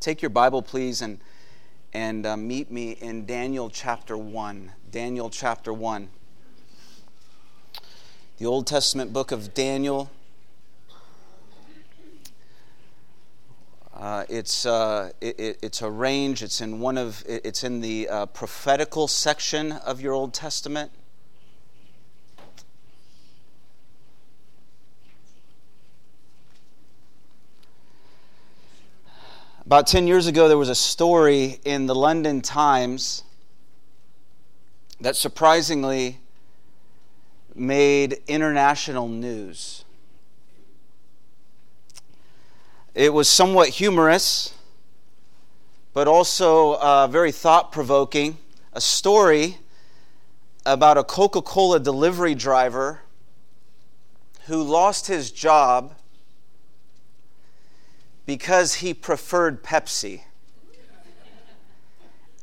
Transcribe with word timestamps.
Take 0.00 0.22
your 0.22 0.30
Bible, 0.30 0.62
please, 0.62 1.02
and, 1.02 1.18
and 1.92 2.24
uh, 2.24 2.36
meet 2.36 2.70
me 2.70 2.92
in 2.92 3.26
Daniel 3.26 3.68
chapter 3.68 4.16
1. 4.16 4.70
Daniel 4.92 5.28
chapter 5.28 5.72
1. 5.72 6.08
The 8.38 8.46
Old 8.46 8.68
Testament 8.68 9.12
book 9.12 9.32
of 9.32 9.54
Daniel. 9.54 10.08
Uh, 13.92 14.24
it's, 14.28 14.64
uh, 14.64 15.10
it, 15.20 15.58
it's 15.62 15.82
arranged, 15.82 16.44
it's 16.44 16.60
in, 16.60 16.78
one 16.78 16.96
of, 16.96 17.24
it's 17.26 17.64
in 17.64 17.80
the 17.80 18.08
uh, 18.08 18.26
prophetical 18.26 19.08
section 19.08 19.72
of 19.72 20.00
your 20.00 20.12
Old 20.12 20.32
Testament. 20.32 20.92
About 29.68 29.86
10 29.86 30.06
years 30.06 30.26
ago, 30.26 30.48
there 30.48 30.56
was 30.56 30.70
a 30.70 30.74
story 30.74 31.60
in 31.62 31.84
the 31.84 31.94
London 31.94 32.40
Times 32.40 33.22
that 34.98 35.14
surprisingly 35.14 36.20
made 37.54 38.16
international 38.26 39.08
news. 39.08 39.84
It 42.94 43.12
was 43.12 43.28
somewhat 43.28 43.68
humorous, 43.68 44.54
but 45.92 46.08
also 46.08 46.78
uh, 46.78 47.06
very 47.06 47.30
thought 47.30 47.70
provoking. 47.70 48.38
A 48.72 48.80
story 48.80 49.58
about 50.64 50.96
a 50.96 51.04
Coca 51.04 51.42
Cola 51.42 51.78
delivery 51.78 52.34
driver 52.34 53.02
who 54.46 54.62
lost 54.62 55.08
his 55.08 55.30
job 55.30 55.92
because 58.28 58.74
he 58.74 58.92
preferred 58.92 59.64
Pepsi 59.64 60.20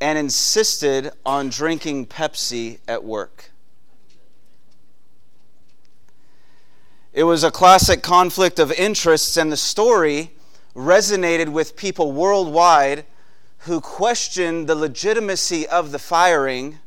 and 0.01 0.17
insisted 0.17 1.11
on 1.23 1.47
drinking 1.47 2.07
Pepsi 2.07 2.79
at 2.87 3.03
work. 3.03 3.51
It 7.13 7.25
was 7.25 7.43
a 7.43 7.51
classic 7.51 8.01
conflict 8.01 8.57
of 8.57 8.71
interests, 8.71 9.37
and 9.37 9.51
the 9.51 9.57
story 9.57 10.31
resonated 10.75 11.49
with 11.49 11.75
people 11.75 12.11
worldwide 12.11 13.05
who 13.59 13.79
questioned 13.79 14.65
the 14.65 14.73
legitimacy 14.73 15.67
of 15.67 15.91
the 15.91 15.99
firing 15.99 16.79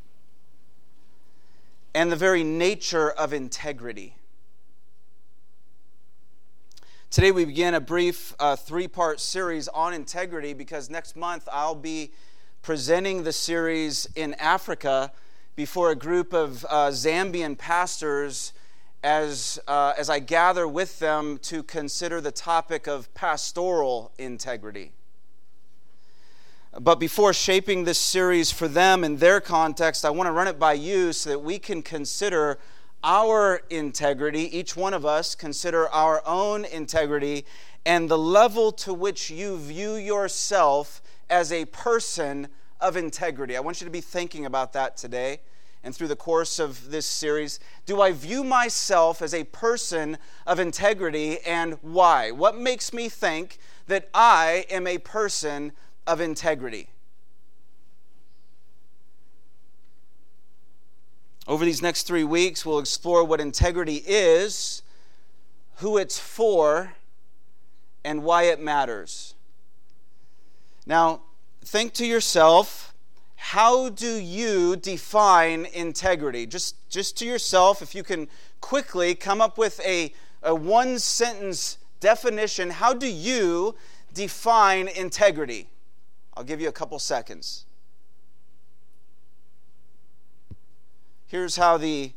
and 1.95 2.11
the 2.11 2.17
very 2.17 2.43
nature 2.43 3.09
of 3.09 3.33
integrity. 3.33 4.18
Today, 7.11 7.33
we 7.33 7.47
begin 7.47 7.73
a 7.73 7.81
brief 7.81 8.35
uh, 8.39 8.55
three 8.55 8.87
part 8.87 9.19
series 9.19 9.67
on 9.69 9.95
integrity 9.95 10.53
because 10.53 10.91
next 10.91 11.17
month 11.17 11.49
I'll 11.51 11.75
be 11.75 12.13
presenting 12.61 13.23
the 13.23 13.33
series 13.33 14.07
in 14.15 14.35
Africa 14.35 15.11
before 15.57 15.91
a 15.91 15.95
group 15.95 16.35
of 16.35 16.67
uh, 16.69 16.89
Zambian 16.89 17.57
pastors 17.57 18.53
as, 19.03 19.59
uh, 19.67 19.95
as 19.97 20.11
I 20.11 20.19
gather 20.19 20.69
with 20.69 20.99
them 20.99 21.39
to 21.45 21.63
consider 21.63 22.21
the 22.21 22.31
topic 22.31 22.87
of 22.87 23.13
pastoral 23.15 24.13
integrity. 24.19 24.93
But 26.79 26.97
before 26.97 27.33
shaping 27.33 27.85
this 27.85 27.99
series 27.99 28.53
for 28.53 28.69
them 28.69 29.03
in 29.03 29.17
their 29.17 29.41
context, 29.41 30.05
I 30.05 30.11
want 30.11 30.27
to 30.27 30.33
run 30.33 30.47
it 30.47 30.59
by 30.59 30.75
you 30.75 31.15
so 31.15 31.31
that 31.31 31.39
we 31.39 31.59
can 31.59 31.81
consider 31.81 32.59
our 33.03 33.63
integrity, 33.71 34.57
each 34.57 34.77
one 34.77 34.95
of 34.95 35.07
us 35.07 35.35
consider 35.35 35.89
our 35.89 36.23
own 36.27 36.65
integrity 36.65 37.45
and 37.87 38.09
the 38.09 38.19
level 38.19 38.73
to 38.73 38.93
which 38.93 39.31
you 39.31 39.57
view 39.57 39.95
yourself 39.95 41.01
as 41.31 41.53
a 41.53 41.65
person 41.67 42.49
of 42.81 42.97
integrity. 42.97 43.57
I 43.57 43.61
want 43.61 43.81
you 43.81 43.85
to 43.85 43.91
be 43.91 44.01
thinking 44.01 44.47
about 44.47 44.73
that 44.73 44.97
today 44.97 45.41
and 45.85 45.95
through 45.95 46.09
the 46.09 46.17
course 46.17 46.59
of 46.59 46.91
this 46.91 47.07
series. 47.07 47.61
Do 47.87 48.01
I 48.01 48.13
view 48.13 48.43
myself 48.43 49.23
as 49.23 49.33
a 49.33 49.45
person 49.45 50.19
of 50.47 50.59
integrity 50.59 51.39
and 51.47 51.79
why? 51.83 52.31
What 52.31 52.59
makes 52.59 52.93
me 52.93 53.09
think 53.09 53.59
that 53.87 54.09
I 54.13 54.67
am 54.71 54.87
a 54.87 54.99
person 54.99 55.73
of 56.07 56.21
integrity? 56.21 56.89
Over 61.49 61.65
these 61.65 61.81
next 61.81 62.03
three 62.03 62.25
weeks, 62.25 62.67
we'll 62.67 62.79
explore 62.79 63.25
what 63.25 63.41
integrity 63.41 64.05
is, 64.07 64.83
who 65.77 65.97
it's 65.97 66.19
for, 66.19 66.93
and 68.05 68.23
why 68.23 68.45
it 68.45 68.61
matters. 68.61 69.35
Now, 70.87 71.23
think 71.63 71.95
to 71.95 72.07
yourself 72.07 72.95
how 73.41 73.89
do 73.89 74.21
you 74.21 74.77
define 74.77 75.65
integrity? 75.65 76.45
Just, 76.45 76.75
just 76.91 77.17
to 77.19 77.25
yourself, 77.25 77.81
if 77.81 77.95
you 77.95 78.03
can 78.03 78.29
quickly 78.61 79.15
come 79.15 79.41
up 79.41 79.57
with 79.57 79.81
a, 79.87 80.13
a 80.43 80.55
one 80.55 80.99
sentence 80.99 81.79
definition, 82.01 82.69
how 82.69 82.93
do 82.93 83.07
you 83.07 83.77
define 84.13 84.89
integrity? 84.89 85.69
I'll 86.37 86.45
give 86.45 86.61
you 86.61 86.69
a 86.69 86.73
couple 86.73 86.99
seconds. 86.99 87.65
Here's 91.29 91.57
how 91.57 91.77
the 91.77 92.13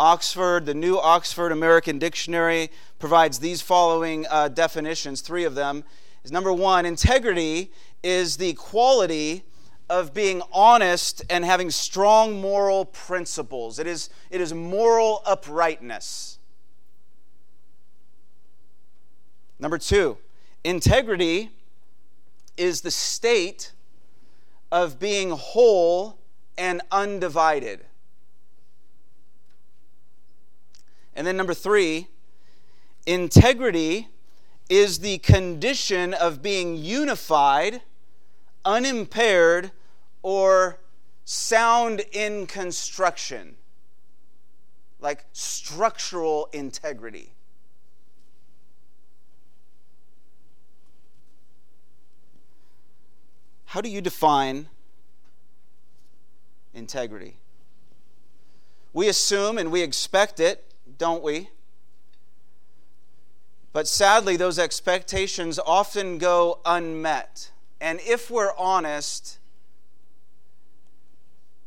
Oxford, 0.00 0.66
the 0.66 0.74
new 0.74 0.98
Oxford 0.98 1.52
American 1.52 2.00
Dictionary, 2.00 2.72
provides 2.98 3.38
these 3.38 3.62
following 3.62 4.26
uh, 4.28 4.48
definitions. 4.48 5.20
Three 5.20 5.44
of 5.44 5.54
them 5.54 5.84
is 6.24 6.32
number 6.32 6.52
one, 6.52 6.84
integrity 6.84 7.70
is 8.02 8.36
the 8.36 8.54
quality 8.54 9.44
of 9.88 10.12
being 10.12 10.42
honest 10.52 11.24
and 11.30 11.44
having 11.44 11.70
strong 11.70 12.40
moral 12.40 12.84
principles. 12.84 13.78
It 13.78 13.86
is, 13.86 14.10
it 14.28 14.40
is 14.40 14.52
moral 14.52 15.22
uprightness. 15.24 16.40
Number 19.60 19.78
two, 19.78 20.18
integrity 20.64 21.52
is 22.56 22.80
the 22.80 22.90
state 22.90 23.70
of 24.72 24.98
being 24.98 25.30
whole 25.30 26.18
and 26.58 26.82
undivided. 26.90 27.84
And 31.18 31.26
then 31.26 31.36
number 31.36 31.52
three, 31.52 32.06
integrity 33.04 34.06
is 34.70 35.00
the 35.00 35.18
condition 35.18 36.14
of 36.14 36.42
being 36.42 36.76
unified, 36.76 37.82
unimpaired, 38.64 39.72
or 40.22 40.78
sound 41.24 42.02
in 42.12 42.46
construction, 42.46 43.56
like 45.00 45.24
structural 45.32 46.48
integrity. 46.52 47.32
How 53.64 53.80
do 53.80 53.88
you 53.88 54.00
define 54.00 54.68
integrity? 56.72 57.38
We 58.92 59.08
assume 59.08 59.58
and 59.58 59.72
we 59.72 59.82
expect 59.82 60.38
it 60.38 60.66
don't 60.98 61.22
we? 61.22 61.50
But 63.72 63.86
sadly, 63.86 64.36
those 64.36 64.58
expectations 64.58 65.58
often 65.64 66.18
go 66.18 66.58
unmet. 66.64 67.52
And 67.80 68.00
if 68.00 68.30
we're 68.30 68.52
honest, 68.56 69.38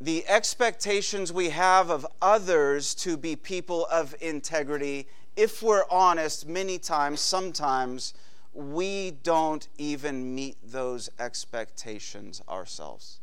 the 0.01 0.27
expectations 0.27 1.31
we 1.31 1.51
have 1.51 1.89
of 1.89 2.05
others 2.21 2.93
to 2.95 3.15
be 3.15 3.35
people 3.37 3.85
of 3.85 4.13
integrity, 4.19 5.07
if 5.37 5.63
we're 5.63 5.85
honest, 5.89 6.47
many 6.47 6.77
times, 6.77 7.21
sometimes, 7.21 8.13
we 8.53 9.11
don't 9.23 9.69
even 9.77 10.35
meet 10.35 10.57
those 10.61 11.09
expectations 11.17 12.41
ourselves. 12.49 13.20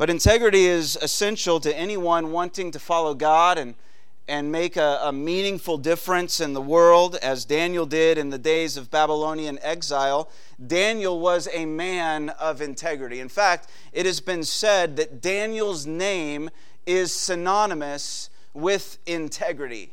But 0.00 0.08
integrity 0.08 0.64
is 0.64 0.96
essential 1.02 1.60
to 1.60 1.78
anyone 1.78 2.32
wanting 2.32 2.70
to 2.70 2.78
follow 2.78 3.12
God 3.12 3.58
and, 3.58 3.74
and 4.26 4.50
make 4.50 4.78
a, 4.78 4.98
a 5.02 5.12
meaningful 5.12 5.76
difference 5.76 6.40
in 6.40 6.54
the 6.54 6.60
world, 6.62 7.16
as 7.16 7.44
Daniel 7.44 7.84
did 7.84 8.16
in 8.16 8.30
the 8.30 8.38
days 8.38 8.78
of 8.78 8.90
Babylonian 8.90 9.58
exile. 9.60 10.30
Daniel 10.66 11.20
was 11.20 11.50
a 11.52 11.66
man 11.66 12.30
of 12.30 12.62
integrity. 12.62 13.20
In 13.20 13.28
fact, 13.28 13.68
it 13.92 14.06
has 14.06 14.20
been 14.20 14.42
said 14.42 14.96
that 14.96 15.20
Daniel's 15.20 15.86
name 15.86 16.48
is 16.86 17.12
synonymous 17.12 18.30
with 18.54 18.96
integrity. 19.04 19.92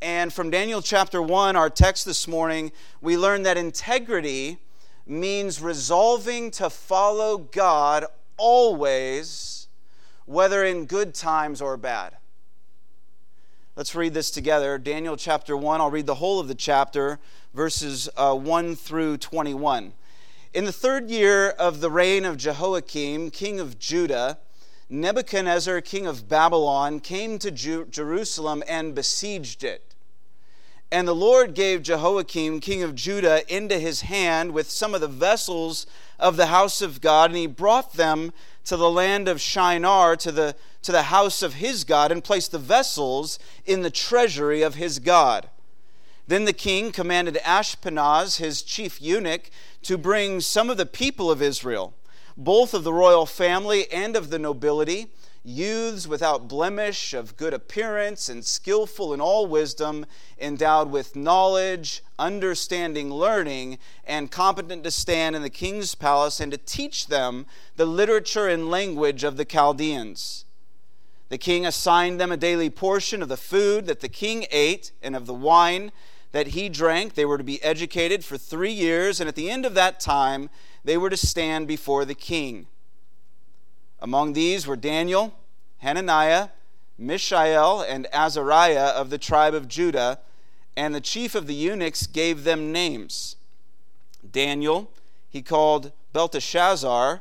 And 0.00 0.32
from 0.32 0.48
Daniel 0.48 0.80
chapter 0.80 1.20
1, 1.20 1.54
our 1.54 1.68
text 1.68 2.06
this 2.06 2.26
morning, 2.26 2.72
we 3.02 3.18
learn 3.18 3.42
that 3.42 3.58
integrity 3.58 4.58
means 5.06 5.60
resolving 5.60 6.50
to 6.52 6.70
follow 6.70 7.36
God 7.36 8.06
always, 8.38 9.68
whether 10.24 10.64
in 10.64 10.86
good 10.86 11.14
times 11.14 11.60
or 11.60 11.76
bad. 11.76 12.16
Let's 13.76 13.94
read 13.94 14.14
this 14.14 14.30
together. 14.30 14.76
Daniel 14.78 15.16
chapter 15.16 15.56
1, 15.56 15.80
I'll 15.80 15.90
read 15.90 16.06
the 16.06 16.16
whole 16.16 16.40
of 16.40 16.48
the 16.48 16.54
chapter, 16.54 17.20
verses 17.54 18.08
uh, 18.16 18.34
1 18.34 18.74
through 18.74 19.18
21. 19.18 19.92
In 20.54 20.64
the 20.64 20.72
third 20.72 21.10
year 21.10 21.50
of 21.50 21.80
the 21.80 21.90
reign 21.90 22.24
of 22.24 22.36
Jehoiakim, 22.36 23.30
king 23.30 23.60
of 23.60 23.78
Judah, 23.78 24.38
Nebuchadnezzar, 24.90 25.80
king 25.82 26.06
of 26.06 26.28
Babylon, 26.28 26.98
came 27.00 27.38
to 27.38 27.50
Ju- 27.50 27.86
Jerusalem 27.90 28.64
and 28.66 28.94
besieged 28.94 29.62
it. 29.62 29.87
And 30.90 31.06
the 31.06 31.14
Lord 31.14 31.54
gave 31.54 31.82
Jehoiakim, 31.82 32.60
king 32.60 32.82
of 32.82 32.94
Judah, 32.94 33.42
into 33.54 33.78
his 33.78 34.02
hand 34.02 34.52
with 34.52 34.70
some 34.70 34.94
of 34.94 35.02
the 35.02 35.08
vessels 35.08 35.86
of 36.18 36.36
the 36.36 36.46
house 36.46 36.80
of 36.80 37.02
God, 37.02 37.30
and 37.30 37.38
he 37.38 37.46
brought 37.46 37.92
them 37.92 38.32
to 38.64 38.76
the 38.76 38.90
land 38.90 39.28
of 39.28 39.40
Shinar, 39.40 40.16
to 40.16 40.32
the, 40.32 40.56
to 40.82 40.92
the 40.92 41.04
house 41.04 41.42
of 41.42 41.54
his 41.54 41.84
God, 41.84 42.10
and 42.10 42.24
placed 42.24 42.52
the 42.52 42.58
vessels 42.58 43.38
in 43.66 43.82
the 43.82 43.90
treasury 43.90 44.62
of 44.62 44.76
his 44.76 44.98
God. 44.98 45.50
Then 46.26 46.46
the 46.46 46.54
king 46.54 46.90
commanded 46.90 47.36
Ashpenaz, 47.44 48.38
his 48.38 48.62
chief 48.62 49.00
eunuch, 49.00 49.50
to 49.82 49.98
bring 49.98 50.40
some 50.40 50.70
of 50.70 50.78
the 50.78 50.86
people 50.86 51.30
of 51.30 51.42
Israel, 51.42 51.94
both 52.36 52.72
of 52.72 52.84
the 52.84 52.92
royal 52.94 53.26
family 53.26 53.90
and 53.92 54.16
of 54.16 54.30
the 54.30 54.38
nobility 54.38 55.08
youths 55.44 56.06
without 56.06 56.48
blemish, 56.48 57.14
of 57.14 57.36
good 57.36 57.54
appearance, 57.54 58.28
and 58.28 58.44
skillful 58.44 59.14
in 59.14 59.20
all 59.20 59.46
wisdom, 59.46 60.06
endowed 60.40 60.90
with 60.90 61.16
knowledge, 61.16 62.02
understanding, 62.18 63.10
learning, 63.10 63.78
and 64.04 64.30
competent 64.30 64.84
to 64.84 64.90
stand 64.90 65.34
in 65.34 65.42
the 65.42 65.50
king's 65.50 65.94
palace 65.94 66.40
and 66.40 66.52
to 66.52 66.58
teach 66.58 67.06
them 67.06 67.46
the 67.76 67.86
literature 67.86 68.48
and 68.48 68.70
language 68.70 69.24
of 69.24 69.36
the 69.36 69.44
Chaldeans. 69.44 70.44
The 71.28 71.38
king 71.38 71.66
assigned 71.66 72.20
them 72.20 72.32
a 72.32 72.36
daily 72.36 72.70
portion 72.70 73.22
of 73.22 73.28
the 73.28 73.36
food 73.36 73.86
that 73.86 74.00
the 74.00 74.08
king 74.08 74.46
ate 74.50 74.92
and 75.02 75.14
of 75.14 75.26
the 75.26 75.34
wine 75.34 75.92
that 76.32 76.48
he 76.48 76.68
drank. 76.68 77.14
They 77.14 77.24
were 77.24 77.38
to 77.38 77.44
be 77.44 77.62
educated 77.62 78.24
for 78.24 78.38
three 78.38 78.72
years, 78.72 79.20
and 79.20 79.28
at 79.28 79.34
the 79.34 79.50
end 79.50 79.66
of 79.66 79.74
that 79.74 80.00
time, 80.00 80.50
they 80.84 80.96
were 80.96 81.10
to 81.10 81.16
stand 81.16 81.68
before 81.68 82.04
the 82.04 82.14
king. 82.14 82.66
Among 84.00 84.32
these 84.32 84.66
were 84.66 84.76
Daniel, 84.76 85.34
Hananiah, 85.78 86.48
Mishael, 86.96 87.80
and 87.80 88.06
Azariah 88.12 88.88
of 88.88 89.10
the 89.10 89.18
tribe 89.18 89.54
of 89.54 89.68
Judah, 89.68 90.20
and 90.76 90.94
the 90.94 91.00
chief 91.00 91.34
of 91.34 91.46
the 91.46 91.54
eunuchs 91.54 92.06
gave 92.06 92.44
them 92.44 92.72
names. 92.72 93.36
Daniel 94.30 94.90
he 95.30 95.42
called 95.42 95.92
Belteshazzar, 96.12 97.20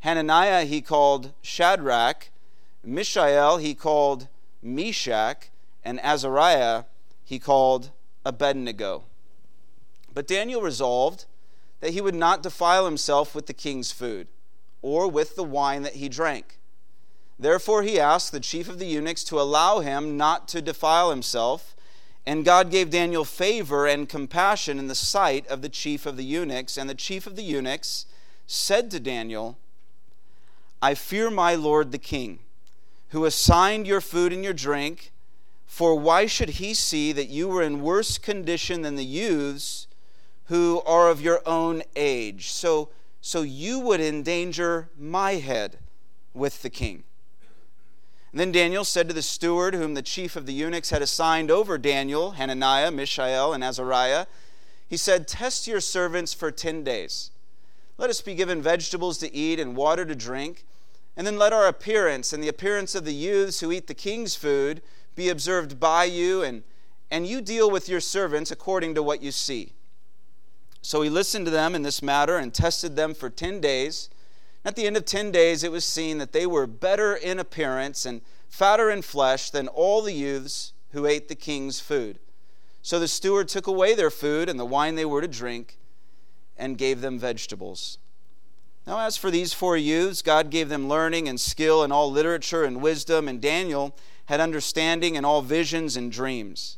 Hananiah 0.00 0.64
he 0.64 0.80
called 0.80 1.32
Shadrach, 1.42 2.30
Mishael 2.82 3.58
he 3.58 3.74
called 3.74 4.28
Meshach, 4.62 5.50
and 5.84 6.00
Azariah 6.00 6.84
he 7.24 7.38
called 7.38 7.90
Abednego. 8.24 9.04
But 10.12 10.26
Daniel 10.26 10.62
resolved 10.62 11.26
that 11.80 11.92
he 11.92 12.00
would 12.00 12.14
not 12.14 12.42
defile 12.42 12.84
himself 12.84 13.34
with 13.34 13.46
the 13.46 13.52
king's 13.52 13.92
food 13.92 14.28
or 14.84 15.08
with 15.08 15.34
the 15.34 15.42
wine 15.42 15.82
that 15.82 15.94
he 15.94 16.10
drank. 16.10 16.58
Therefore, 17.38 17.82
he 17.82 17.98
asked 17.98 18.32
the 18.32 18.38
chief 18.38 18.68
of 18.68 18.78
the 18.78 18.86
eunuchs 18.86 19.24
to 19.24 19.40
allow 19.40 19.80
him 19.80 20.18
not 20.18 20.46
to 20.48 20.60
defile 20.60 21.08
himself. 21.08 21.74
And 22.26 22.44
God 22.44 22.70
gave 22.70 22.90
Daniel 22.90 23.24
favor 23.24 23.86
and 23.86 24.06
compassion 24.06 24.78
in 24.78 24.86
the 24.86 24.94
sight 24.94 25.46
of 25.46 25.62
the 25.62 25.70
chief 25.70 26.04
of 26.04 26.18
the 26.18 26.24
eunuchs. 26.24 26.76
And 26.76 26.90
the 26.90 26.94
chief 26.94 27.26
of 27.26 27.34
the 27.34 27.42
eunuchs 27.42 28.04
said 28.46 28.90
to 28.90 29.00
Daniel, 29.00 29.56
I 30.82 30.94
fear 30.94 31.30
my 31.30 31.54
lord 31.54 31.90
the 31.90 31.96
king, 31.96 32.40
who 33.08 33.24
assigned 33.24 33.86
your 33.86 34.02
food 34.02 34.34
and 34.34 34.44
your 34.44 34.52
drink. 34.52 35.12
For 35.64 35.98
why 35.98 36.26
should 36.26 36.50
he 36.50 36.74
see 36.74 37.10
that 37.12 37.30
you 37.30 37.48
were 37.48 37.62
in 37.62 37.80
worse 37.80 38.18
condition 38.18 38.82
than 38.82 38.96
the 38.96 39.04
youths 39.04 39.86
who 40.48 40.82
are 40.84 41.08
of 41.08 41.22
your 41.22 41.40
own 41.46 41.82
age? 41.96 42.50
So 42.50 42.90
so 43.26 43.40
you 43.40 43.80
would 43.80 44.02
endanger 44.02 44.90
my 44.98 45.36
head 45.36 45.78
with 46.34 46.60
the 46.60 46.68
king. 46.68 47.04
And 48.30 48.38
then 48.38 48.52
Daniel 48.52 48.84
said 48.84 49.08
to 49.08 49.14
the 49.14 49.22
steward, 49.22 49.72
whom 49.72 49.94
the 49.94 50.02
chief 50.02 50.36
of 50.36 50.44
the 50.44 50.52
eunuchs 50.52 50.90
had 50.90 51.00
assigned 51.00 51.50
over 51.50 51.78
Daniel, 51.78 52.32
Hananiah, 52.32 52.90
Mishael, 52.90 53.54
and 53.54 53.64
Azariah, 53.64 54.26
he 54.86 54.98
said, 54.98 55.26
Test 55.26 55.66
your 55.66 55.80
servants 55.80 56.34
for 56.34 56.50
ten 56.50 56.84
days. 56.84 57.30
Let 57.96 58.10
us 58.10 58.20
be 58.20 58.34
given 58.34 58.60
vegetables 58.60 59.16
to 59.18 59.34
eat 59.34 59.58
and 59.58 59.74
water 59.74 60.04
to 60.04 60.14
drink, 60.14 60.66
and 61.16 61.26
then 61.26 61.38
let 61.38 61.54
our 61.54 61.66
appearance 61.66 62.34
and 62.34 62.42
the 62.42 62.48
appearance 62.48 62.94
of 62.94 63.06
the 63.06 63.14
youths 63.14 63.60
who 63.60 63.72
eat 63.72 63.86
the 63.86 63.94
king's 63.94 64.34
food 64.34 64.82
be 65.14 65.30
observed 65.30 65.80
by 65.80 66.04
you, 66.04 66.42
and, 66.42 66.62
and 67.10 67.26
you 67.26 67.40
deal 67.40 67.70
with 67.70 67.88
your 67.88 68.00
servants 68.00 68.50
according 68.50 68.94
to 68.94 69.02
what 69.02 69.22
you 69.22 69.32
see. 69.32 69.72
So 70.84 71.00
he 71.00 71.08
listened 71.08 71.46
to 71.46 71.50
them 71.50 71.74
in 71.74 71.80
this 71.80 72.02
matter 72.02 72.36
and 72.36 72.52
tested 72.52 72.94
them 72.94 73.14
for 73.14 73.30
10 73.30 73.58
days. 73.58 74.10
At 74.66 74.76
the 74.76 74.86
end 74.86 74.98
of 74.98 75.06
10 75.06 75.32
days, 75.32 75.64
it 75.64 75.72
was 75.72 75.82
seen 75.82 76.18
that 76.18 76.32
they 76.32 76.46
were 76.46 76.66
better 76.66 77.14
in 77.14 77.38
appearance 77.38 78.04
and 78.04 78.20
fatter 78.50 78.90
in 78.90 79.00
flesh 79.00 79.48
than 79.48 79.66
all 79.66 80.02
the 80.02 80.12
youths 80.12 80.74
who 80.90 81.06
ate 81.06 81.28
the 81.28 81.34
king's 81.34 81.80
food. 81.80 82.18
So 82.82 83.00
the 83.00 83.08
steward 83.08 83.48
took 83.48 83.66
away 83.66 83.94
their 83.94 84.10
food 84.10 84.46
and 84.46 84.60
the 84.60 84.66
wine 84.66 84.94
they 84.94 85.06
were 85.06 85.22
to 85.22 85.26
drink 85.26 85.78
and 86.54 86.76
gave 86.76 87.00
them 87.00 87.18
vegetables. 87.18 87.96
Now, 88.86 89.00
as 89.00 89.16
for 89.16 89.30
these 89.30 89.54
four 89.54 89.78
youths, 89.78 90.20
God 90.20 90.50
gave 90.50 90.68
them 90.68 90.86
learning 90.86 91.30
and 91.30 91.40
skill 91.40 91.82
in 91.82 91.92
all 91.92 92.12
literature 92.12 92.62
and 92.62 92.82
wisdom, 92.82 93.26
and 93.26 93.40
Daniel 93.40 93.96
had 94.26 94.38
understanding 94.38 95.14
in 95.14 95.24
all 95.24 95.40
visions 95.40 95.96
and 95.96 96.12
dreams. 96.12 96.76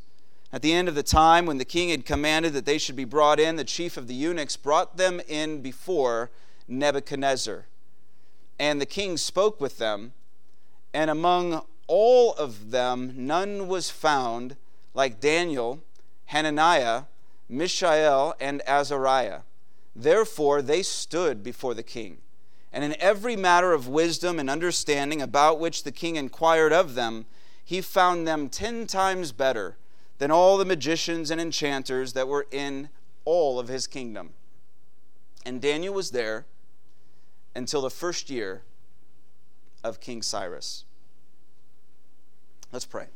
At 0.52 0.62
the 0.62 0.72
end 0.72 0.88
of 0.88 0.94
the 0.94 1.02
time, 1.02 1.44
when 1.44 1.58
the 1.58 1.64
king 1.64 1.88
had 1.88 2.06
commanded 2.06 2.52
that 2.52 2.66
they 2.66 2.78
should 2.78 2.96
be 2.96 3.04
brought 3.04 3.40
in, 3.40 3.56
the 3.56 3.64
chief 3.64 3.96
of 3.96 4.06
the 4.06 4.14
eunuchs 4.14 4.56
brought 4.56 4.96
them 4.96 5.20
in 5.26 5.60
before 5.60 6.30
Nebuchadnezzar. 6.68 7.66
And 8.58 8.80
the 8.80 8.86
king 8.86 9.16
spoke 9.16 9.60
with 9.60 9.78
them, 9.78 10.12
and 10.94 11.10
among 11.10 11.62
all 11.88 12.32
of 12.34 12.70
them 12.70 13.12
none 13.16 13.68
was 13.68 13.90
found 13.90 14.56
like 14.94 15.20
Daniel, 15.20 15.82
Hananiah, 16.26 17.02
Mishael, 17.48 18.34
and 18.40 18.62
Azariah. 18.66 19.40
Therefore 19.94 20.62
they 20.62 20.82
stood 20.82 21.42
before 21.42 21.74
the 21.74 21.82
king. 21.82 22.18
And 22.72 22.84
in 22.84 22.96
every 23.00 23.36
matter 23.36 23.72
of 23.72 23.88
wisdom 23.88 24.38
and 24.38 24.48
understanding 24.48 25.20
about 25.20 25.58
which 25.58 25.82
the 25.82 25.92
king 25.92 26.16
inquired 26.16 26.72
of 26.72 26.94
them, 26.94 27.26
he 27.64 27.80
found 27.80 28.26
them 28.26 28.48
ten 28.48 28.86
times 28.86 29.32
better 29.32 29.76
than 30.18 30.30
all 30.30 30.56
the 30.56 30.64
magicians 30.64 31.30
and 31.30 31.40
enchanters 31.40 32.12
that 32.14 32.28
were 32.28 32.46
in 32.50 32.88
all 33.24 33.58
of 33.58 33.68
his 33.68 33.86
kingdom. 33.86 34.30
And 35.44 35.60
Daniel 35.60 35.94
was 35.94 36.10
there 36.10 36.46
until 37.54 37.82
the 37.82 37.90
first 37.90 38.30
year 38.30 38.62
of 39.84 40.00
King 40.00 40.22
Cyrus. 40.22 40.84
Let's 42.72 42.84
pray. 42.84 43.06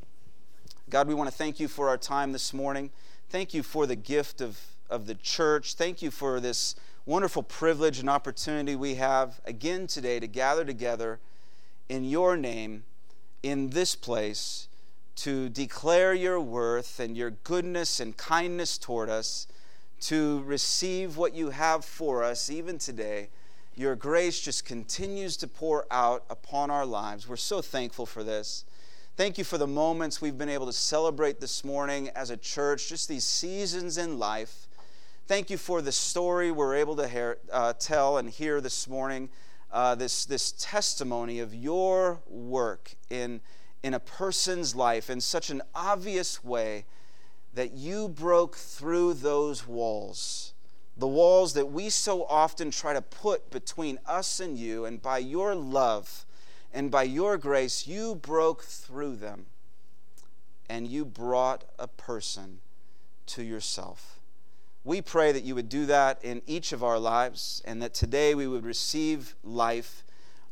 God, 0.89 1.09
we 1.09 1.15
want 1.15 1.31
to 1.31 1.37
thank 1.37 1.61
you 1.61 1.69
for 1.69 1.89
our 1.89 1.99
time 1.99 2.33
this 2.33 2.53
morning. 2.53 2.91
Thank 3.29 3.55
you 3.55 3.63
for 3.63 3.87
the 3.87 3.97
gift 3.97 4.41
of, 4.41 4.59
of 4.89 5.07
the 5.07 5.15
church. 5.15 5.75
Thank 5.75 6.03
you 6.03 6.11
for 6.11 6.41
this 6.41 6.75
wonderful 7.07 7.43
privilege 7.43 7.99
and 7.99 8.11
opportunity 8.11 8.77
we 8.77 8.97
have 8.97 9.41
again 9.45 9.87
today 9.87 10.21
to 10.21 10.27
gather 10.27 10.65
together 10.65 11.19
in 11.89 12.05
your 12.05 12.37
name 12.37 12.85
in 13.43 13.71
this 13.71 13.95
place 13.95 14.69
to 15.17 15.49
declare 15.49 16.15
your 16.15 16.41
worth 16.41 17.01
and 17.01 17.17
your 17.17 17.31
goodness 17.31 18.01
and 18.01 18.17
kindness 18.17 18.79
toward 18.79 19.09
us, 19.09 19.47
to 20.01 20.43
receive 20.45 21.17
what 21.17 21.35
you 21.35 21.51
have 21.51 21.85
for 21.85 22.25
us 22.25 22.49
even 22.51 22.79
today. 22.79 23.29
Your 23.77 23.95
grace 23.95 24.41
just 24.41 24.65
continues 24.65 25.37
to 25.39 25.47
pour 25.47 25.87
out 25.91 26.25
upon 26.31 26.71
our 26.71 26.87
lives. 26.87 27.29
We're 27.29 27.37
so 27.37 27.61
thankful 27.61 28.07
for 28.07 28.25
this. 28.25 28.65
Thank 29.17 29.37
you 29.37 29.45
for 29.45 29.59
the 29.59 29.67
moments 29.67 30.21
we've 30.21 30.39
been 30.39 30.49
able 30.49 30.67
to 30.67 30.73
celebrate 30.73 31.41
this 31.41 31.65
morning 31.65 32.09
as 32.15 32.31
a 32.31 32.37
church, 32.37 32.89
just 32.89 33.09
these 33.09 33.25
seasons 33.25 33.99
in 33.99 34.19
life. 34.19 34.67
Thank 35.27 35.51
you 35.51 35.59
for 35.59 35.83
the 35.83 35.93
story 35.93 36.51
we're 36.51 36.75
able 36.75 36.97
to 36.97 37.07
hear, 37.07 37.39
uh, 37.53 37.75
tell 37.75 38.17
and 38.17 38.31
hear 38.31 38.61
this 38.61 38.89
morning, 38.89 39.29
uh, 39.71 39.95
this, 39.95 40.25
this 40.25 40.53
testimony 40.53 41.39
of 41.39 41.55
your 41.55 42.21
work 42.27 42.95
in 43.11 43.41
in 43.83 43.95
a 43.95 44.01
person's 44.01 44.75
life 44.75 45.09
in 45.09 45.21
such 45.21 45.51
an 45.51 45.63
obvious 45.75 46.45
way 46.45 46.85
that 47.55 47.73
you 47.73 48.09
broke 48.09 48.57
through 48.57 49.15
those 49.15 49.67
walls. 49.67 50.53
The 50.97 51.09
walls 51.09 51.55
that 51.55 51.73
we 51.73 51.89
so 51.89 52.25
often 52.25 52.71
try 52.71 52.93
to 52.93 53.03
put 53.03 53.51
between 53.51 53.99
us 54.07 54.39
and 54.39 54.59
you, 54.59 54.85
and 54.85 55.01
by 55.01 55.19
your 55.19 55.55
love 55.55 56.27
and 56.73 56.91
by 56.91 57.05
your 57.05 57.37
grace, 57.37 57.87
you 57.87 58.15
broke 58.15 58.63
through 58.63 59.17
them 59.17 59.47
and 60.69 60.87
you 60.87 61.05
brought 61.05 61.65
a 61.79 61.89
person 61.89 62.61
to 63.27 63.43
yourself. 63.43 64.21
We 64.85 65.03
pray 65.03 65.33
that 65.33 65.43
you 65.43 65.55
would 65.55 65.69
do 65.69 65.87
that 65.87 66.23
in 66.23 66.43
each 66.47 66.73
of 66.73 66.85
our 66.85 66.99
lives 66.99 67.61
and 67.65 67.83
that 67.83 67.93
today 67.93 68.35
we 68.35 68.47
would 68.47 68.65
receive 68.65 69.35
life, 69.43 70.05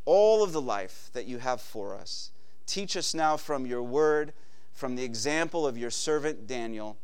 all 0.05 0.43
of 0.43 0.53
the 0.53 0.61
life 0.61 1.11
that 1.13 1.27
you 1.27 1.39
have 1.39 1.61
for 1.61 1.95
us. 1.95 2.33
Teach 2.69 2.99
us 2.99 3.15
now 3.15 3.39
from 3.39 3.65
your 3.65 3.83
word, 3.83 4.35
from 4.75 4.95
the 4.95 5.03
example 5.03 5.67
of 5.67 5.79
your 5.79 5.91
servant 5.91 6.47
Daniel, 6.47 6.99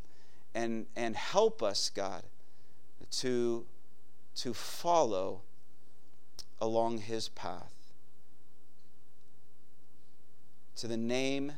and, 0.54 0.84
and 0.94 1.16
help 1.16 1.62
us, 1.62 1.88
God, 1.88 2.22
to, 3.10 3.64
to 4.36 4.52
follow 4.52 5.40
along 6.60 6.98
his 6.98 7.30
path. 7.30 7.72
To 10.76 10.86
the 10.86 10.98
name 10.98 11.52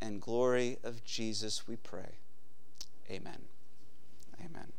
and 0.00 0.20
glory 0.20 0.78
of 0.82 1.04
Jesus, 1.04 1.68
we 1.68 1.76
pray. 1.76 2.16
Amen. 3.08 3.42
Amen. 4.40 4.72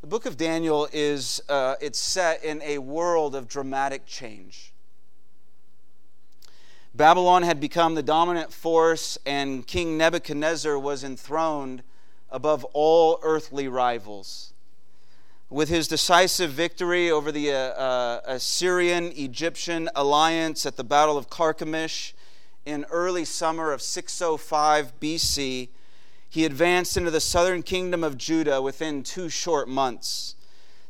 The 0.00 0.06
book 0.06 0.24
of 0.24 0.38
Daniel 0.38 0.88
is 0.94 1.42
uh, 1.48 1.74
it's 1.80 1.98
set 1.98 2.42
in 2.42 2.62
a 2.62 2.78
world 2.78 3.34
of 3.34 3.48
dramatic 3.48 4.06
change. 4.06 4.73
Babylon 6.96 7.42
had 7.42 7.58
become 7.58 7.96
the 7.96 8.04
dominant 8.04 8.52
force, 8.52 9.18
and 9.26 9.66
King 9.66 9.98
Nebuchadnezzar 9.98 10.78
was 10.78 11.02
enthroned 11.02 11.82
above 12.30 12.62
all 12.72 13.18
earthly 13.24 13.66
rivals. 13.66 14.52
With 15.50 15.68
his 15.68 15.88
decisive 15.88 16.52
victory 16.52 17.10
over 17.10 17.32
the 17.32 17.50
uh, 17.50 17.56
uh, 17.56 18.20
Assyrian 18.26 19.12
Egyptian 19.16 19.90
alliance 19.96 20.64
at 20.66 20.76
the 20.76 20.84
Battle 20.84 21.18
of 21.18 21.28
Carchemish 21.28 22.14
in 22.64 22.86
early 22.92 23.24
summer 23.24 23.72
of 23.72 23.82
605 23.82 25.00
BC, 25.00 25.70
he 26.30 26.44
advanced 26.44 26.96
into 26.96 27.10
the 27.10 27.20
southern 27.20 27.64
kingdom 27.64 28.04
of 28.04 28.16
Judah 28.16 28.62
within 28.62 29.02
two 29.02 29.28
short 29.28 29.68
months. 29.68 30.36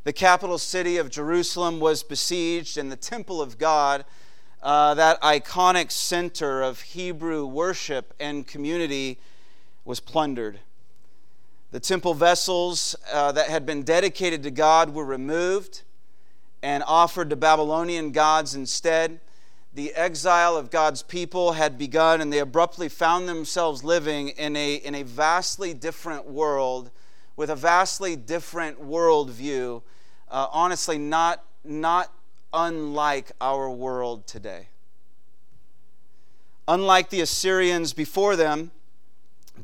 The 0.03 0.13
capital 0.13 0.59
city 0.59 0.97
of 0.97 1.09
Jerusalem 1.09 1.79
was 1.79 2.03
besieged, 2.03 2.77
and 2.77 2.91
the 2.91 2.95
temple 2.95 3.41
of 3.41 3.57
God 3.57 4.05
uh, 4.65 4.95
that 4.95 5.21
iconic 5.21 5.91
center 5.91 6.63
of 6.63 6.81
Hebrew 6.81 7.45
worship 7.45 8.15
and 8.19 8.47
community 8.47 9.19
was 9.85 9.99
plundered. 9.99 10.59
The 11.69 11.79
temple 11.79 12.15
vessels 12.15 12.95
uh, 13.13 13.31
that 13.33 13.47
had 13.47 13.67
been 13.67 13.83
dedicated 13.83 14.41
to 14.41 14.49
God 14.49 14.95
were 14.95 15.05
removed 15.05 15.83
and 16.63 16.83
offered 16.87 17.29
to 17.29 17.35
Babylonian 17.35 18.11
gods 18.11 18.55
instead. 18.55 19.19
The 19.75 19.93
exile 19.93 20.57
of 20.57 20.71
God's 20.71 21.03
people 21.03 21.51
had 21.51 21.77
begun, 21.77 22.19
and 22.19 22.33
they 22.33 22.39
abruptly 22.39 22.89
found 22.89 23.29
themselves 23.29 23.83
living 23.83 24.29
in 24.29 24.55
a, 24.55 24.75
in 24.75 24.95
a 24.95 25.03
vastly 25.03 25.75
different 25.75 26.25
world 26.25 26.89
with 27.35 27.51
a 27.51 27.55
vastly 27.55 28.15
different 28.15 28.81
worldview. 28.81 29.83
Uh, 30.27 30.47
honestly, 30.51 30.97
not, 30.97 31.43
not 31.63 32.11
unlike 32.55 33.33
our 33.41 33.69
world 33.69 34.25
today. 34.25 34.69
Unlike 36.67 37.09
the 37.11 37.21
Assyrians 37.21 37.93
before 37.93 38.35
them, 38.35 38.71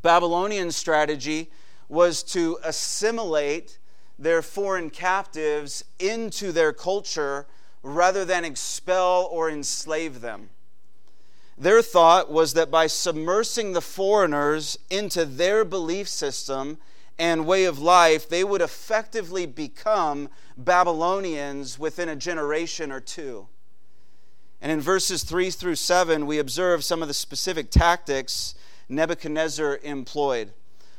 Babylonian 0.01 0.71
strategy 0.71 1.49
was 1.89 2.21
to 2.23 2.59
assimilate 2.63 3.79
their 4.19 4.41
foreign 4.41 4.89
captives 4.89 5.83
into 5.97 6.51
their 6.51 6.73
culture 6.73 7.47
rather 7.81 8.23
than 8.23 8.45
expel 8.45 9.27
or 9.31 9.49
enslave 9.49 10.21
them. 10.21 10.49
Their 11.57 11.81
thought 11.81 12.31
was 12.31 12.53
that 12.53 12.69
by 12.69 12.85
submersing 12.85 13.73
the 13.73 13.81
foreigners 13.81 14.77
into 14.89 15.25
their 15.25 15.65
belief 15.65 16.07
system 16.07 16.77
and 17.21 17.45
way 17.45 17.65
of 17.65 17.77
life, 17.77 18.27
they 18.27 18.43
would 18.43 18.61
effectively 18.61 19.45
become 19.45 20.27
Babylonians 20.57 21.77
within 21.77 22.09
a 22.09 22.15
generation 22.15 22.91
or 22.91 22.99
two. 22.99 23.47
And 24.59 24.71
in 24.71 24.81
verses 24.81 25.23
3 25.23 25.51
through 25.51 25.75
7, 25.75 26.25
we 26.25 26.39
observe 26.39 26.83
some 26.83 27.03
of 27.03 27.07
the 27.07 27.13
specific 27.13 27.69
tactics 27.69 28.55
Nebuchadnezzar 28.89 29.79
employed. 29.83 30.53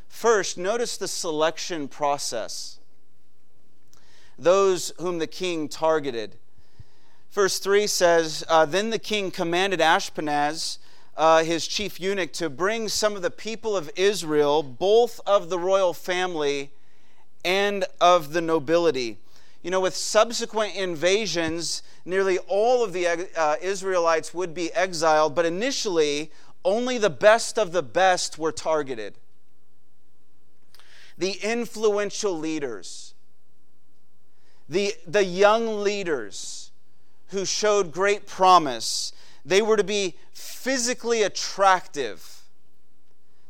First, 0.06 0.56
notice 0.56 0.96
the 0.96 1.08
selection 1.08 1.88
process. 1.88 2.78
Those 4.38 4.92
whom 5.00 5.18
the 5.18 5.26
king 5.26 5.68
targeted. 5.68 6.36
Verse 7.32 7.58
3 7.58 7.88
says 7.88 8.44
uh, 8.48 8.64
Then 8.64 8.90
the 8.90 9.00
king 9.00 9.32
commanded 9.32 9.80
Ashpenaz 9.80 10.78
uh, 11.16 11.44
his 11.44 11.66
chief 11.66 12.00
eunuch 12.00 12.32
to 12.32 12.48
bring 12.48 12.88
some 12.88 13.16
of 13.16 13.22
the 13.22 13.30
people 13.30 13.76
of 13.76 13.90
Israel, 13.96 14.62
both 14.62 15.20
of 15.26 15.50
the 15.50 15.58
royal 15.58 15.92
family 15.92 16.70
and 17.44 17.84
of 18.00 18.32
the 18.32 18.40
nobility. 18.40 19.18
You 19.62 19.70
know, 19.70 19.80
with 19.80 19.94
subsequent 19.94 20.74
invasions, 20.74 21.82
nearly 22.04 22.38
all 22.48 22.82
of 22.82 22.92
the 22.92 23.28
uh, 23.36 23.56
Israelites 23.60 24.34
would 24.34 24.54
be 24.54 24.72
exiled, 24.72 25.34
but 25.34 25.44
initially, 25.44 26.30
only 26.64 26.98
the 26.98 27.10
best 27.10 27.58
of 27.58 27.72
the 27.72 27.82
best 27.82 28.38
were 28.38 28.52
targeted. 28.52 29.14
The 31.18 31.32
influential 31.42 32.36
leaders, 32.36 33.14
the, 34.68 34.94
the 35.06 35.24
young 35.24 35.82
leaders 35.82 36.70
who 37.28 37.44
showed 37.44 37.92
great 37.92 38.26
promise, 38.26 39.12
they 39.44 39.62
were 39.62 39.76
to 39.76 39.84
be 39.84 40.16
physically 40.32 41.22
attractive. 41.22 42.42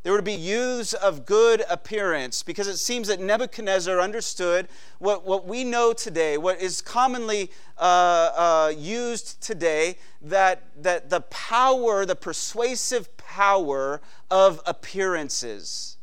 They 0.03 0.11
were 0.11 0.17
to 0.17 0.23
be 0.23 0.33
youths 0.33 0.93
of 0.93 1.25
good 1.25 1.63
appearance 1.69 2.43
because 2.43 2.67
it 2.67 2.75
seems 2.75 3.07
that 3.07 3.21
Nebuchadnezzar 3.21 4.01
understood 4.01 4.67
what, 4.99 5.25
what 5.25 5.47
we 5.47 5.63
know 5.63 5.93
today, 5.93 6.37
what 6.37 6.59
is 6.59 6.81
commonly 6.81 7.49
uh, 7.77 8.31
uh, 8.35 8.73
used 8.75 9.41
today, 9.41 9.97
that, 10.21 10.63
that 10.81 11.09
the 11.09 11.21
power, 11.21 12.05
the 12.05 12.17
persuasive 12.17 13.15
power 13.15 14.01
of 14.29 14.59
appearances. 14.65 15.95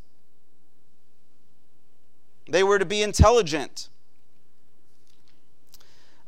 They 2.49 2.62
were 2.62 2.78
to 2.78 2.87
be 2.87 3.02
intelligent 3.02 3.89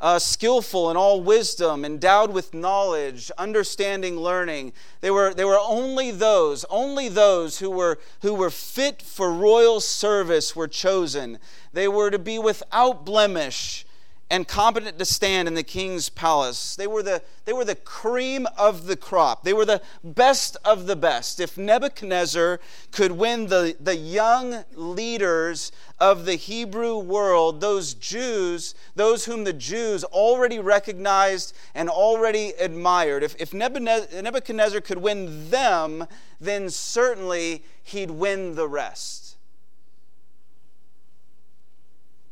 uh, 0.03 0.19
skillful 0.19 0.91
in 0.91 0.97
all 0.97 1.23
wisdom, 1.23 1.85
endowed 1.85 2.33
with 2.33 2.53
knowledge, 2.53 3.31
understanding, 3.39 4.19
learning. 4.19 4.73
They 5.01 5.13
were, 5.13 5.33
they 5.33 5.45
were 5.45 5.61
only 5.61 6.11
those, 6.11 6.65
only 6.69 7.09
those 7.09 7.61
who 7.61 7.71
were, 7.71 8.01
who 8.21 8.35
were 8.35 8.51
fit 8.51 9.01
for 9.01 9.33
royal 9.33 9.81
service 9.81 10.57
were 10.57 10.67
chosen. 10.67 11.39
They 11.73 11.87
were 11.87 12.11
to 12.11 12.19
be 12.19 12.39
without 12.41 13.07
blemish 13.07 13.87
and 14.31 14.49
competent 14.49 14.99
to 14.99 15.05
stand 15.05 15.47
in 15.47 15.55
the 15.55 15.63
king's 15.63 16.09
palace. 16.09 16.75
They 16.75 16.87
were 16.87 17.03
the, 17.03 17.23
they 17.45 17.53
were 17.53 17.67
the 17.67 17.75
cream 17.75 18.47
of 18.57 18.87
the 18.87 18.97
crop. 18.97 19.45
They 19.45 19.53
were 19.53 19.67
the 19.67 19.83
best 20.03 20.57
of 20.65 20.87
the 20.87 20.97
best. 20.97 21.39
If 21.39 21.59
Nebuchadnezzar 21.59 22.59
could 22.93 23.13
win 23.13 23.49
the, 23.49 23.77
the 23.79 23.97
young 23.97 24.65
leaders 24.75 25.71
of 26.01 26.25
the 26.25 26.37
Hebrew 26.37 26.99
world, 26.99 27.61
those 27.61 27.93
Jews, 27.95 28.75
those 28.97 29.27
whom 29.27 29.45
the 29.45 29.53
Jews 29.53 30.03
already 30.05 30.59
recognized 30.59 31.55
and 31.75 31.91
already 31.91 32.55
admired, 32.59 33.23
if, 33.23 33.37
if 33.39 33.53
Nebuchadnezzar 33.53 34.81
could 34.81 34.99
win 34.99 35.51
them, 35.51 36.07
then 36.41 36.71
certainly 36.71 37.65
he'd 37.83 38.11
win 38.11 38.55
the 38.55 38.67
rest. 38.67 39.22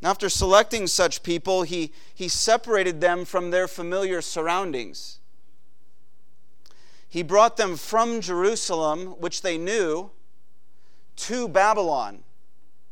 After 0.03 0.31
selecting 0.31 0.87
such 0.87 1.23
people, 1.23 1.63
he, 1.63 1.93
he 2.15 2.29
separated 2.29 3.01
them 3.01 3.25
from 3.25 3.51
their 3.51 3.69
familiar 3.69 4.23
surroundings. 4.23 5.19
He 7.09 7.23
brought 7.23 7.57
them 7.57 7.77
from 7.77 8.21
Jerusalem, 8.21 9.21
which 9.21 9.43
they 9.43 9.59
knew, 9.59 10.11
to 11.17 11.49
Babylon, 11.49 12.23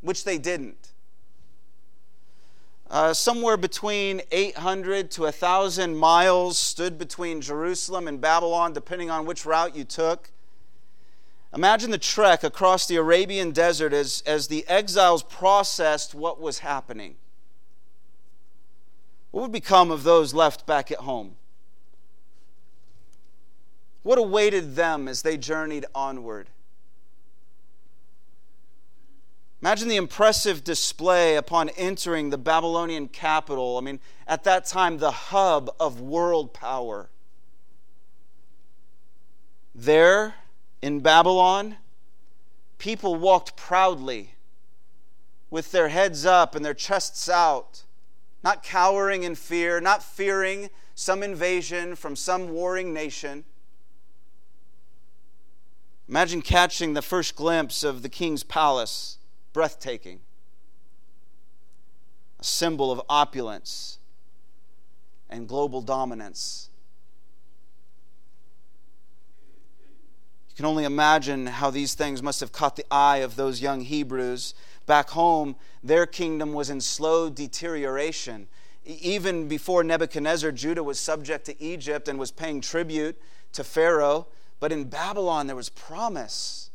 which 0.01 0.23
they 0.23 0.37
didn't. 0.37 0.91
Uh, 2.91 3.13
somewhere 3.13 3.57
between 3.57 4.21
800 4.31 5.09
to 5.11 5.21
1,000 5.23 5.95
miles 5.95 6.57
stood 6.57 6.97
between 6.97 7.39
Jerusalem 7.39 8.07
and 8.07 8.19
Babylon, 8.19 8.73
depending 8.73 9.09
on 9.09 9.25
which 9.25 9.45
route 9.45 9.75
you 9.75 9.83
took. 9.83 10.31
Imagine 11.53 11.91
the 11.91 11.97
trek 11.97 12.43
across 12.43 12.85
the 12.85 12.95
Arabian 12.95 13.51
desert 13.51 13.91
as, 13.91 14.21
as 14.25 14.47
the 14.47 14.67
exiles 14.67 15.23
processed 15.23 16.13
what 16.13 16.39
was 16.39 16.59
happening. 16.59 17.15
What 19.31 19.41
would 19.41 19.51
become 19.51 19.91
of 19.91 20.03
those 20.03 20.33
left 20.33 20.65
back 20.65 20.91
at 20.91 20.99
home? 20.99 21.35
What 24.03 24.17
awaited 24.17 24.75
them 24.75 25.07
as 25.07 25.23
they 25.23 25.37
journeyed 25.37 25.85
onward? 25.93 26.49
Imagine 29.61 29.89
the 29.89 29.97
impressive 29.97 30.63
display 30.63 31.35
upon 31.35 31.69
entering 31.69 32.29
the 32.29 32.37
Babylonian 32.37 33.09
capital. 33.09 33.77
I 33.77 33.81
mean, 33.81 33.99
at 34.25 34.45
that 34.45 34.65
time, 34.65 34.99
the 34.99 35.11
hub 35.11 35.69
of 35.79 35.99
world 35.99 36.53
power. 36.53 37.09
There, 39.75 40.35
in 40.81 41.01
Babylon, 41.01 41.77
people 42.77 43.15
walked 43.15 43.55
proudly 43.55 44.35
with 45.49 45.71
their 45.71 45.89
heads 45.89 46.25
up 46.25 46.55
and 46.55 46.63
their 46.63 46.73
chests 46.73 47.27
out, 47.27 47.83
not 48.43 48.63
cowering 48.63 49.23
in 49.23 49.35
fear, 49.35 49.81
not 49.81 50.03
fearing 50.03 50.69
some 50.95 51.23
invasion 51.23 51.95
from 51.95 52.15
some 52.15 52.49
warring 52.49 52.93
nation. 52.93 53.43
Imagine 56.07 56.41
catching 56.41 56.93
the 56.93 57.01
first 57.01 57.35
glimpse 57.35 57.83
of 57.83 58.01
the 58.01 58.09
king's 58.09 58.43
palace, 58.43 59.17
breathtaking, 59.53 60.21
a 62.39 62.43
symbol 62.43 62.91
of 62.91 63.01
opulence 63.09 63.99
and 65.29 65.47
global 65.47 65.81
dominance. 65.81 66.69
Can 70.59 70.65
only 70.65 70.83
imagine 70.83 71.45
how 71.45 71.69
these 71.69 71.93
things 71.93 72.21
must 72.21 72.41
have 72.41 72.51
caught 72.51 72.75
the 72.75 72.83
eye 72.91 73.19
of 73.19 73.37
those 73.37 73.61
young 73.61 73.79
Hebrews. 73.79 74.53
Back 74.85 75.11
home, 75.11 75.55
their 75.81 76.05
kingdom 76.05 76.51
was 76.51 76.69
in 76.69 76.81
slow 76.81 77.29
deterioration. 77.29 78.49
Even 78.83 79.47
before 79.47 79.85
Nebuchadnezzar, 79.85 80.51
Judah 80.51 80.83
was 80.83 80.99
subject 80.99 81.45
to 81.45 81.63
Egypt 81.63 82.09
and 82.09 82.19
was 82.19 82.31
paying 82.31 82.59
tribute 82.59 83.17
to 83.53 83.63
Pharaoh. 83.63 84.27
But 84.59 84.73
in 84.73 84.83
Babylon, 84.89 85.47
there 85.47 85.55
was 85.55 85.69
promise. 85.69 86.71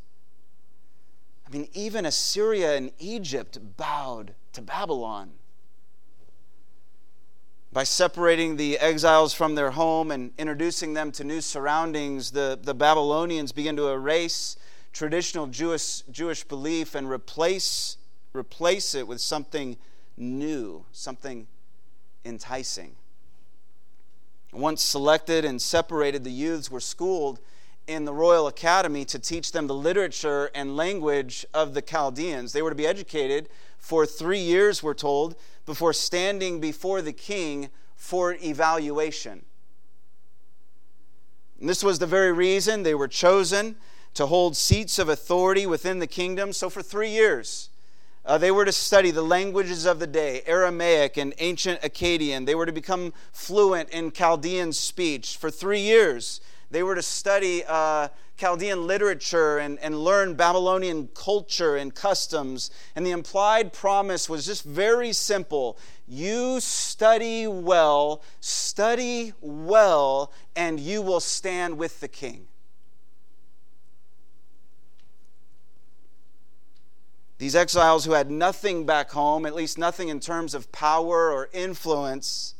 I 1.46 1.50
mean, 1.50 1.68
even 1.74 2.06
Assyria 2.06 2.78
and 2.78 2.90
Egypt 2.98 3.58
bowed 3.76 4.32
to 4.54 4.62
Babylon. 4.62 5.32
By 7.74 7.82
separating 7.82 8.56
the 8.56 8.78
exiles 8.78 9.34
from 9.34 9.56
their 9.56 9.72
home 9.72 10.12
and 10.12 10.30
introducing 10.38 10.94
them 10.94 11.10
to 11.10 11.24
new 11.24 11.40
surroundings, 11.40 12.30
the, 12.30 12.56
the 12.62 12.72
Babylonians 12.72 13.50
began 13.50 13.74
to 13.74 13.88
erase 13.88 14.56
traditional 14.92 15.48
Jewish, 15.48 16.02
Jewish 16.02 16.44
belief 16.44 16.94
and 16.94 17.10
replace, 17.10 17.96
replace 18.32 18.94
it 18.94 19.08
with 19.08 19.20
something 19.20 19.76
new, 20.16 20.84
something 20.92 21.48
enticing. 22.24 22.94
Once 24.52 24.80
selected 24.80 25.44
and 25.44 25.60
separated, 25.60 26.22
the 26.22 26.30
youths 26.30 26.70
were 26.70 26.78
schooled 26.78 27.40
in 27.88 28.04
the 28.04 28.14
Royal 28.14 28.46
Academy 28.46 29.04
to 29.04 29.18
teach 29.18 29.50
them 29.50 29.66
the 29.66 29.74
literature 29.74 30.48
and 30.54 30.76
language 30.76 31.44
of 31.52 31.74
the 31.74 31.82
Chaldeans. 31.82 32.52
They 32.52 32.62
were 32.62 32.70
to 32.70 32.76
be 32.76 32.86
educated 32.86 33.48
for 33.84 34.06
three 34.06 34.38
years, 34.38 34.82
we're 34.82 34.94
told, 34.94 35.36
before 35.66 35.92
standing 35.92 36.58
before 36.58 37.02
the 37.02 37.12
king 37.12 37.68
for 37.94 38.32
evaluation. 38.42 39.44
And 41.60 41.68
this 41.68 41.84
was 41.84 41.98
the 41.98 42.06
very 42.06 42.32
reason 42.32 42.82
they 42.82 42.94
were 42.94 43.08
chosen 43.08 43.76
to 44.14 44.24
hold 44.24 44.56
seats 44.56 44.98
of 44.98 45.10
authority 45.10 45.66
within 45.66 45.98
the 45.98 46.06
kingdom. 46.06 46.54
So, 46.54 46.70
for 46.70 46.80
three 46.80 47.10
years, 47.10 47.68
uh, 48.24 48.38
they 48.38 48.50
were 48.50 48.64
to 48.64 48.72
study 48.72 49.10
the 49.10 49.20
languages 49.20 49.84
of 49.84 49.98
the 49.98 50.06
day, 50.06 50.40
Aramaic 50.46 51.18
and 51.18 51.34
ancient 51.36 51.82
Akkadian. 51.82 52.46
They 52.46 52.54
were 52.54 52.64
to 52.64 52.72
become 52.72 53.12
fluent 53.32 53.90
in 53.90 54.12
Chaldean 54.12 54.72
speech. 54.72 55.36
For 55.36 55.50
three 55.50 55.80
years, 55.80 56.40
they 56.70 56.82
were 56.82 56.94
to 56.94 57.02
study 57.02 57.64
uh, 57.68 58.08
Chaldean 58.36 58.86
literature 58.86 59.58
and, 59.58 59.78
and 59.78 60.02
learn 60.02 60.34
Babylonian 60.34 61.08
culture 61.14 61.76
and 61.76 61.94
customs. 61.94 62.70
And 62.96 63.06
the 63.06 63.12
implied 63.12 63.72
promise 63.72 64.28
was 64.28 64.44
just 64.44 64.64
very 64.64 65.12
simple 65.12 65.78
you 66.06 66.60
study 66.60 67.46
well, 67.46 68.22
study 68.40 69.32
well, 69.40 70.32
and 70.54 70.78
you 70.78 71.00
will 71.00 71.20
stand 71.20 71.78
with 71.78 72.00
the 72.00 72.08
king. 72.08 72.46
These 77.38 77.56
exiles 77.56 78.04
who 78.04 78.12
had 78.12 78.30
nothing 78.30 78.86
back 78.86 79.10
home, 79.10 79.46
at 79.46 79.54
least 79.54 79.78
nothing 79.78 80.08
in 80.08 80.20
terms 80.20 80.54
of 80.54 80.70
power 80.72 81.32
or 81.32 81.48
influence, 81.52 82.54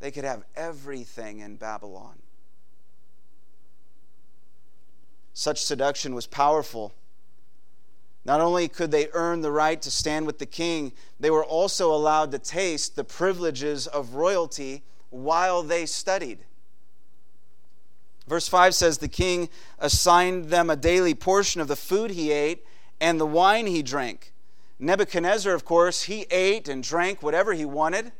they 0.00 0.10
could 0.10 0.24
have 0.24 0.44
everything 0.54 1.40
in 1.40 1.56
Babylon. 1.56 2.14
Such 5.38 5.62
seduction 5.62 6.14
was 6.14 6.26
powerful. 6.26 6.94
Not 8.24 8.40
only 8.40 8.68
could 8.68 8.90
they 8.90 9.08
earn 9.12 9.42
the 9.42 9.52
right 9.52 9.82
to 9.82 9.90
stand 9.90 10.24
with 10.24 10.38
the 10.38 10.46
king, 10.46 10.92
they 11.20 11.28
were 11.28 11.44
also 11.44 11.92
allowed 11.92 12.30
to 12.32 12.38
taste 12.38 12.96
the 12.96 13.04
privileges 13.04 13.86
of 13.86 14.14
royalty 14.14 14.82
while 15.10 15.62
they 15.62 15.84
studied. 15.84 16.38
Verse 18.26 18.48
5 18.48 18.74
says 18.74 18.96
the 18.96 19.08
king 19.08 19.50
assigned 19.78 20.46
them 20.46 20.70
a 20.70 20.74
daily 20.74 21.14
portion 21.14 21.60
of 21.60 21.68
the 21.68 21.76
food 21.76 22.12
he 22.12 22.32
ate 22.32 22.64
and 22.98 23.20
the 23.20 23.26
wine 23.26 23.66
he 23.66 23.82
drank. 23.82 24.32
Nebuchadnezzar, 24.78 25.52
of 25.52 25.66
course, 25.66 26.04
he 26.04 26.22
ate 26.30 26.66
and 26.66 26.82
drank 26.82 27.22
whatever 27.22 27.52
he 27.52 27.66
wanted 27.66 28.12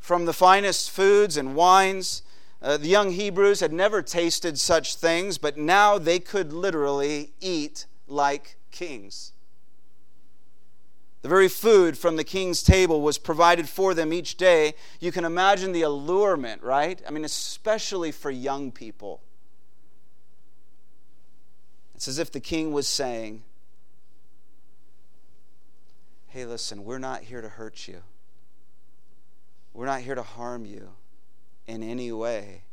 from 0.00 0.24
the 0.24 0.32
finest 0.32 0.90
foods 0.90 1.36
and 1.36 1.54
wines 1.54 2.22
uh, 2.62 2.76
the 2.76 2.86
young 2.86 3.10
Hebrews 3.10 3.58
had 3.58 3.72
never 3.72 4.02
tasted 4.02 4.58
such 4.58 4.94
things, 4.94 5.36
but 5.36 5.56
now 5.56 5.98
they 5.98 6.20
could 6.20 6.52
literally 6.52 7.32
eat 7.40 7.86
like 8.06 8.56
kings. 8.70 9.32
The 11.22 11.28
very 11.28 11.48
food 11.48 11.98
from 11.98 12.16
the 12.16 12.24
king's 12.24 12.62
table 12.62 13.00
was 13.00 13.18
provided 13.18 13.68
for 13.68 13.94
them 13.94 14.12
each 14.12 14.36
day. 14.36 14.74
You 15.00 15.10
can 15.10 15.24
imagine 15.24 15.72
the 15.72 15.82
allurement, 15.82 16.62
right? 16.62 17.02
I 17.06 17.10
mean, 17.10 17.24
especially 17.24 18.12
for 18.12 18.30
young 18.30 18.70
people. 18.70 19.22
It's 21.96 22.06
as 22.06 22.18
if 22.18 22.30
the 22.30 22.40
king 22.40 22.72
was 22.72 22.86
saying, 22.86 23.42
Hey, 26.28 26.46
listen, 26.46 26.84
we're 26.84 26.98
not 26.98 27.22
here 27.22 27.42
to 27.42 27.48
hurt 27.48 27.88
you, 27.88 28.02
we're 29.74 29.86
not 29.86 30.00
here 30.00 30.14
to 30.14 30.22
harm 30.22 30.64
you 30.64 30.90
in 31.72 31.82
any 31.82 32.12
way. 32.12 32.64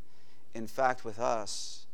In 0.54 0.66
fact, 0.66 1.06
with 1.06 1.18
us, 1.18 1.86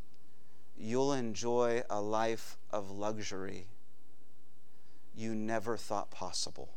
you'll 0.76 1.12
enjoy 1.12 1.84
a 1.88 2.00
life 2.00 2.56
of 2.72 2.90
luxury 2.90 3.68
you 5.14 5.32
never 5.32 5.76
thought 5.76 6.10
possible. 6.10 6.70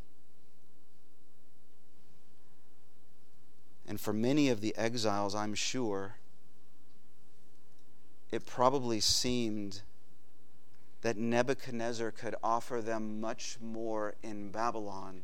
And 3.88 4.00
for 4.00 4.13
many 4.13 4.50
of 4.50 4.62
the 4.62 4.78
exiles, 4.78 5.34
I'm 5.34 5.56
sure, 5.56 6.18
it 8.32 8.46
probably 8.46 9.00
seemed 9.00 9.82
that 11.02 11.18
Nebuchadnezzar 11.18 12.12
could 12.12 12.36
offer 12.44 12.82
them 12.82 13.20
much 13.20 13.58
more 13.60 14.13
in 14.22 14.52
Babylon 14.52 15.22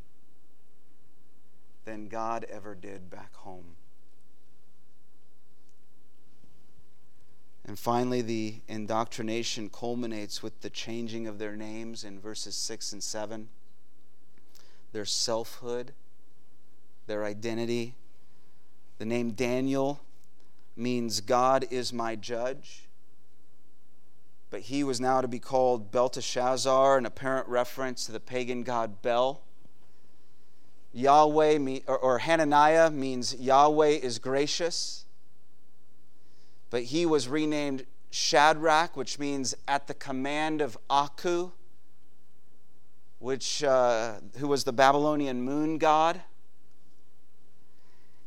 than 1.84 2.08
God 2.08 2.44
ever 2.50 2.74
did 2.74 3.12
back 3.12 3.36
home. 3.36 3.76
And 7.68 7.80
finally, 7.80 8.22
the 8.22 8.62
indoctrination 8.68 9.70
culminates 9.70 10.44
with 10.44 10.62
the 10.62 10.70
changing 10.70 11.26
of 11.26 11.40
their 11.40 11.56
names 11.56 12.04
in 12.04 12.20
verses 12.20 12.56
6 12.56 12.94
and 12.94 13.04
7. 13.04 13.50
Their 14.92 15.06
selfhood, 15.06 15.94
their 17.08 17.26
identity. 17.26 17.96
The 19.00 19.06
name 19.06 19.32
Daniel 19.32 20.00
means 20.78 21.22
God 21.22 21.66
is 21.72 21.92
my 21.92 22.16
judge. 22.16 22.84
But 24.52 24.62
he 24.62 24.84
was 24.84 25.02
now 25.02 25.22
to 25.22 25.28
be 25.28 25.40
called 25.40 25.92
Belteshazzar, 25.92 27.00
an 27.00 27.06
apparent 27.08 27.48
reference 27.48 28.06
to 28.06 28.12
the 28.12 28.20
pagan 28.20 28.62
god 28.62 29.02
Bel. 29.02 29.42
Yahweh, 30.94 31.80
or 31.88 32.20
Hananiah, 32.20 32.92
means 32.92 33.36
Yahweh 33.36 33.88
is 33.88 34.20
gracious 34.20 35.05
but 36.76 36.84
he 36.84 37.06
was 37.06 37.30
renamed 37.30 37.86
Shadrach, 38.12 38.98
which 38.98 39.18
means 39.18 39.56
at 39.66 39.88
the 39.88 39.94
command 39.94 40.60
of 40.60 40.78
Aku, 40.90 41.52
which, 43.20 43.64
uh, 43.64 44.16
who 44.40 44.50
was 44.50 44.66
the 44.66 44.74
Babylonian 44.74 45.42
moon 45.42 45.78
god. 45.78 46.22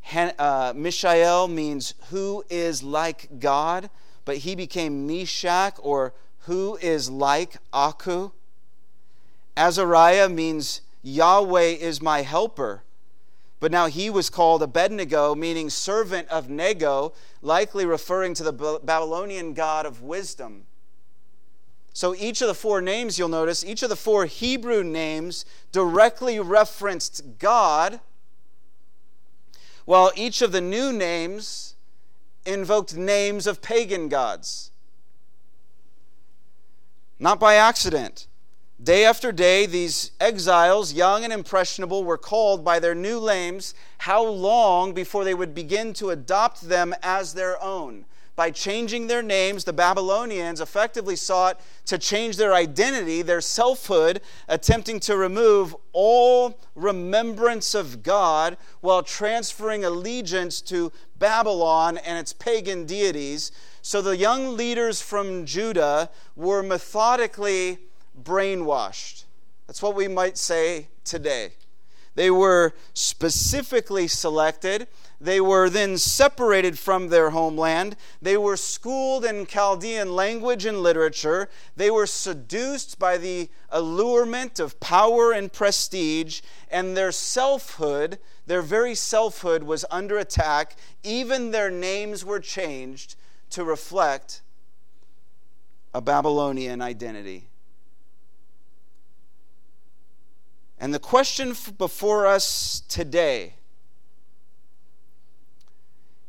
Han, 0.01 0.33
uh, 0.39 0.73
Mishael 0.75 1.47
means 1.47 1.93
who 2.09 2.43
is 2.49 2.81
like 2.81 3.37
God, 3.37 3.91
but 4.25 4.37
he 4.37 4.55
became 4.55 5.05
Meshach 5.05 5.75
or 5.83 6.15
who 6.47 6.75
is 6.81 7.07
like 7.07 7.57
Aku. 7.71 8.31
Azariah 9.55 10.27
means 10.27 10.81
Yahweh 11.03 11.77
is 11.79 12.01
my 12.01 12.23
helper. 12.23 12.81
But 13.59 13.71
now 13.71 13.87
he 13.87 14.09
was 14.09 14.29
called 14.29 14.63
Abednego, 14.63 15.35
meaning 15.35 15.69
servant 15.69 16.29
of 16.29 16.49
Nego, 16.49 17.13
likely 17.41 17.85
referring 17.85 18.33
to 18.35 18.43
the 18.43 18.79
Babylonian 18.83 19.53
god 19.53 19.85
of 19.85 20.01
wisdom. 20.01 20.65
So 21.91 22.15
each 22.15 22.41
of 22.41 22.47
the 22.47 22.53
four 22.53 22.79
names, 22.79 23.19
you'll 23.19 23.27
notice, 23.27 23.65
each 23.65 23.83
of 23.83 23.89
the 23.89 23.97
four 23.97 24.25
Hebrew 24.25 24.83
names 24.83 25.43
directly 25.73 26.39
referenced 26.39 27.37
God, 27.39 27.99
while 29.83 30.11
each 30.15 30.41
of 30.41 30.53
the 30.53 30.61
new 30.61 30.93
names 30.93 31.75
invoked 32.45 32.95
names 32.95 33.45
of 33.45 33.61
pagan 33.61 34.07
gods. 34.07 34.71
Not 37.19 37.41
by 37.41 37.55
accident. 37.55 38.27
Day 38.81 39.03
after 39.03 39.33
day, 39.33 39.65
these 39.65 40.11
exiles, 40.21 40.93
young 40.93 41.25
and 41.25 41.33
impressionable, 41.33 42.05
were 42.05 42.17
called 42.17 42.63
by 42.63 42.79
their 42.79 42.95
new 42.95 43.25
names. 43.25 43.73
How 43.99 44.23
long 44.23 44.93
before 44.93 45.25
they 45.25 45.33
would 45.33 45.53
begin 45.53 45.93
to 45.95 46.11
adopt 46.11 46.61
them 46.61 46.95
as 47.03 47.33
their 47.33 47.61
own? 47.61 48.05
by 48.39 48.49
changing 48.49 49.07
their 49.07 49.21
names, 49.21 49.65
the 49.65 49.73
Babylonians 49.73 50.61
effectively 50.61 51.17
sought 51.17 51.59
to 51.85 51.97
change 51.97 52.37
their 52.37 52.53
identity, 52.53 53.21
their 53.21 53.41
selfhood, 53.41 54.21
attempting 54.47 55.01
to 55.01 55.17
remove 55.17 55.75
all 55.91 56.57
remembrance 56.73 57.75
of 57.75 58.01
God 58.01 58.55
while 58.79 59.03
transferring 59.03 59.83
allegiance 59.83 60.61
to 60.61 60.89
Babylon 61.17 61.97
and 61.97 62.17
its 62.17 62.31
pagan 62.31 62.85
deities. 62.85 63.51
So 63.81 64.01
the 64.01 64.15
young 64.15 64.55
leaders 64.55 65.01
from 65.01 65.45
Judah 65.45 66.09
were 66.37 66.63
methodically 66.63 67.88
brainwashed. 68.23 69.25
That's 69.67 69.81
what 69.81 69.95
we 69.95 70.07
might 70.07 70.37
say 70.37 70.87
today. 71.03 71.53
They 72.15 72.31
were 72.31 72.73
specifically 72.93 74.07
selected 74.07 74.87
they 75.21 75.41
were 75.41 75.69
then 75.69 75.97
separated 75.97 76.79
from 76.79 77.09
their 77.09 77.31
homeland. 77.31 77.97
They 78.21 78.37
were 78.37 78.55
schooled 78.55 79.25
in 79.25 79.45
Chaldean 79.45 80.15
language 80.15 80.65
and 80.65 80.81
literature. 80.81 81.49
They 81.75 81.91
were 81.91 82.05
seduced 82.05 82.97
by 82.99 83.17
the 83.17 83.49
allurement 83.69 84.59
of 84.59 84.79
power 84.79 85.33
and 85.33 85.51
prestige, 85.51 86.41
and 86.71 86.95
their 86.95 87.11
selfhood, 87.11 88.17
their 88.45 88.61
very 88.61 88.95
selfhood, 88.95 89.63
was 89.63 89.83
under 89.91 90.17
attack. 90.17 90.77
Even 91.03 91.51
their 91.51 91.69
names 91.69 92.23
were 92.23 92.39
changed 92.39 93.15
to 93.49 93.65
reflect 93.65 94.41
a 95.93 95.99
Babylonian 95.99 96.81
identity. 96.81 97.48
And 100.79 100.93
the 100.93 100.99
question 100.99 101.55
before 101.77 102.25
us 102.25 102.81
today 102.87 103.55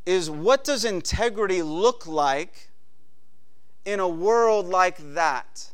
is 0.05 0.29
what 0.29 0.65
does 0.65 0.85
integrity 0.85 1.63
look 1.63 2.07
like 2.07 2.71
in 3.85 4.01
a 4.01 4.09
world 4.09 4.67
like 4.67 5.15
that? 5.15 5.71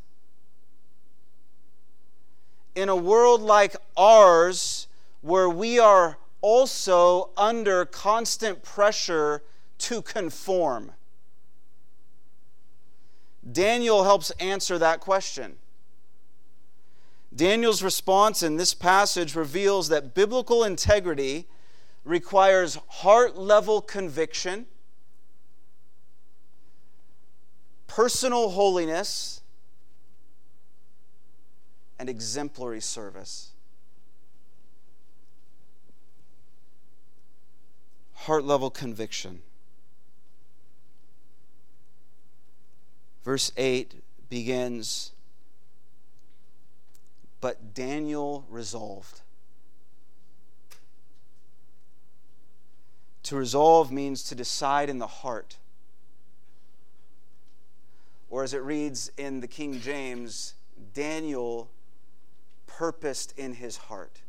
In 2.75 2.91
a 2.91 2.97
world 2.97 3.41
like 3.41 3.77
ours, 3.97 4.89
where 5.23 5.49
we 5.49 5.79
are 5.79 6.19
also 6.43 7.31
under 7.37 7.87
constant 7.87 8.63
pressure 8.63 9.43
to 9.79 10.03
conform? 10.03 10.93
Daniel 13.51 14.05
helps 14.05 14.31
answer 14.33 14.77
that 14.77 15.01
question. 15.01 15.57
Daniel's 17.37 17.83
response 17.83 18.43
in 18.43 18.57
this 18.57 18.73
passage 18.73 19.37
reveals 19.37 19.89
that 19.89 20.15
biblical 20.15 20.65
integrity 20.65 21.47
requires 22.03 22.79
heart 22.89 23.37
level 23.37 23.83
conviction, 23.83 24.67
personal 27.87 28.51
holiness, 28.51 29.43
and 31.99 32.09
exemplary 32.09 32.81
service. 32.81 33.51
Heart 38.15 38.45
level 38.45 38.71
conviction. 38.71 39.43
Verse 43.25 43.53
8 43.57 44.03
begins 44.31 45.13
But 47.47 47.75
Daniel 47.75 48.45
resolved. 48.51 49.21
To 53.23 53.37
resolve 53.37 53.93
means 53.93 54.25
to 54.25 54.35
decide 54.35 54.91
in 54.91 54.99
the 54.99 55.07
heart. 55.07 55.59
Or 58.31 58.43
as 58.43 58.53
it 58.53 58.65
reads 58.65 59.13
in 59.17 59.39
the 59.39 59.47
King 59.47 59.81
James, 59.81 60.55
Daniel 60.93 61.71
purposed 62.67 63.33
in 63.39 63.55
his 63.55 63.77
heart. 63.77 64.23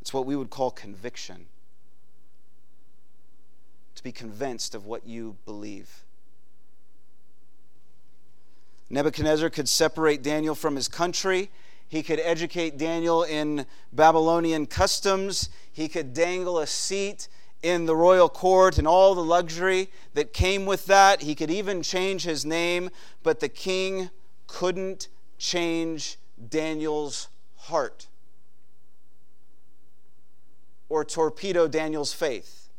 It's 0.00 0.14
what 0.14 0.26
we 0.26 0.36
would 0.36 0.50
call 0.50 0.70
conviction. 0.70 1.46
To 3.96 4.02
be 4.04 4.12
convinced 4.12 4.76
of 4.76 4.86
what 4.86 5.08
you 5.08 5.38
believe. 5.44 6.04
Nebuchadnezzar 8.92 9.50
could 9.50 9.68
separate 9.68 10.22
Daniel 10.22 10.54
from 10.54 10.76
his 10.76 10.86
country 10.86 11.50
he 11.92 12.02
could 12.02 12.20
educate 12.20 12.78
Daniel 12.78 13.22
in 13.22 13.66
Babylonian 13.92 14.64
customs. 14.64 15.50
He 15.70 15.88
could 15.88 16.14
dangle 16.14 16.58
a 16.58 16.66
seat 16.66 17.28
in 17.62 17.84
the 17.84 17.94
royal 17.94 18.30
court 18.30 18.78
and 18.78 18.88
all 18.88 19.14
the 19.14 19.22
luxury 19.22 19.90
that 20.14 20.32
came 20.32 20.64
with 20.64 20.86
that. 20.86 21.20
He 21.20 21.34
could 21.34 21.50
even 21.50 21.82
change 21.82 22.22
his 22.22 22.46
name, 22.46 22.88
but 23.22 23.40
the 23.40 23.50
king 23.50 24.08
couldn't 24.46 25.08
change 25.36 26.16
Daniel's 26.48 27.28
heart 27.58 28.06
or 30.88 31.04
torpedo 31.04 31.68
Daniel's 31.68 32.14
faith. 32.14 32.70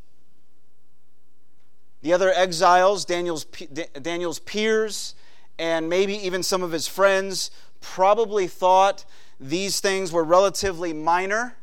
The 2.02 2.12
other 2.12 2.32
exiles, 2.32 3.04
Daniel's, 3.04 3.44
Daniel's 3.44 4.40
peers, 4.40 5.14
and 5.58 5.88
maybe 5.88 6.14
even 6.14 6.42
some 6.42 6.62
of 6.62 6.72
his 6.72 6.88
friends 6.88 7.50
probably 7.80 8.46
thought 8.46 9.04
these 9.38 9.80
things 9.80 10.12
were 10.12 10.24
relatively 10.24 10.92
minor. 10.92 11.56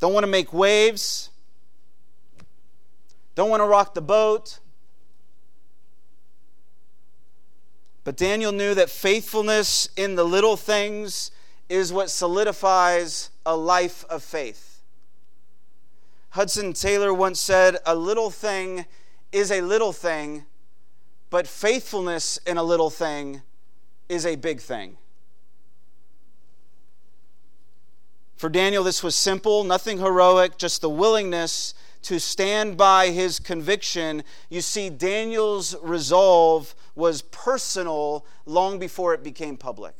Don't 0.00 0.12
want 0.12 0.24
to 0.24 0.30
make 0.30 0.52
waves. 0.52 1.30
Don't 3.34 3.48
want 3.50 3.60
to 3.60 3.66
rock 3.66 3.94
the 3.94 4.02
boat. 4.02 4.58
But 8.04 8.16
Daniel 8.16 8.50
knew 8.50 8.74
that 8.74 8.90
faithfulness 8.90 9.88
in 9.96 10.16
the 10.16 10.24
little 10.24 10.56
things 10.56 11.30
is 11.68 11.92
what 11.92 12.10
solidifies 12.10 13.30
a 13.46 13.56
life 13.56 14.04
of 14.10 14.22
faith. 14.22 14.82
Hudson 16.30 16.72
Taylor 16.72 17.14
once 17.14 17.40
said, 17.40 17.76
A 17.86 17.94
little 17.94 18.30
thing 18.30 18.86
is 19.32 19.50
a 19.50 19.60
little 19.60 19.92
thing 19.92 20.44
but 21.32 21.46
faithfulness 21.46 22.38
in 22.46 22.58
a 22.58 22.62
little 22.62 22.90
thing 22.90 23.40
is 24.06 24.26
a 24.26 24.36
big 24.36 24.60
thing. 24.60 24.98
For 28.36 28.50
Daniel, 28.50 28.84
this 28.84 29.02
was 29.02 29.14
simple, 29.16 29.64
nothing 29.64 29.96
heroic, 29.96 30.58
just 30.58 30.82
the 30.82 30.90
willingness 30.90 31.72
to 32.02 32.20
stand 32.20 32.76
by 32.76 33.08
his 33.08 33.38
conviction. 33.38 34.24
You 34.50 34.60
see, 34.60 34.90
Daniel's 34.90 35.74
resolve 35.82 36.74
was 36.94 37.22
personal 37.22 38.26
long 38.44 38.78
before 38.78 39.14
it 39.14 39.24
became 39.24 39.56
public. 39.56 39.94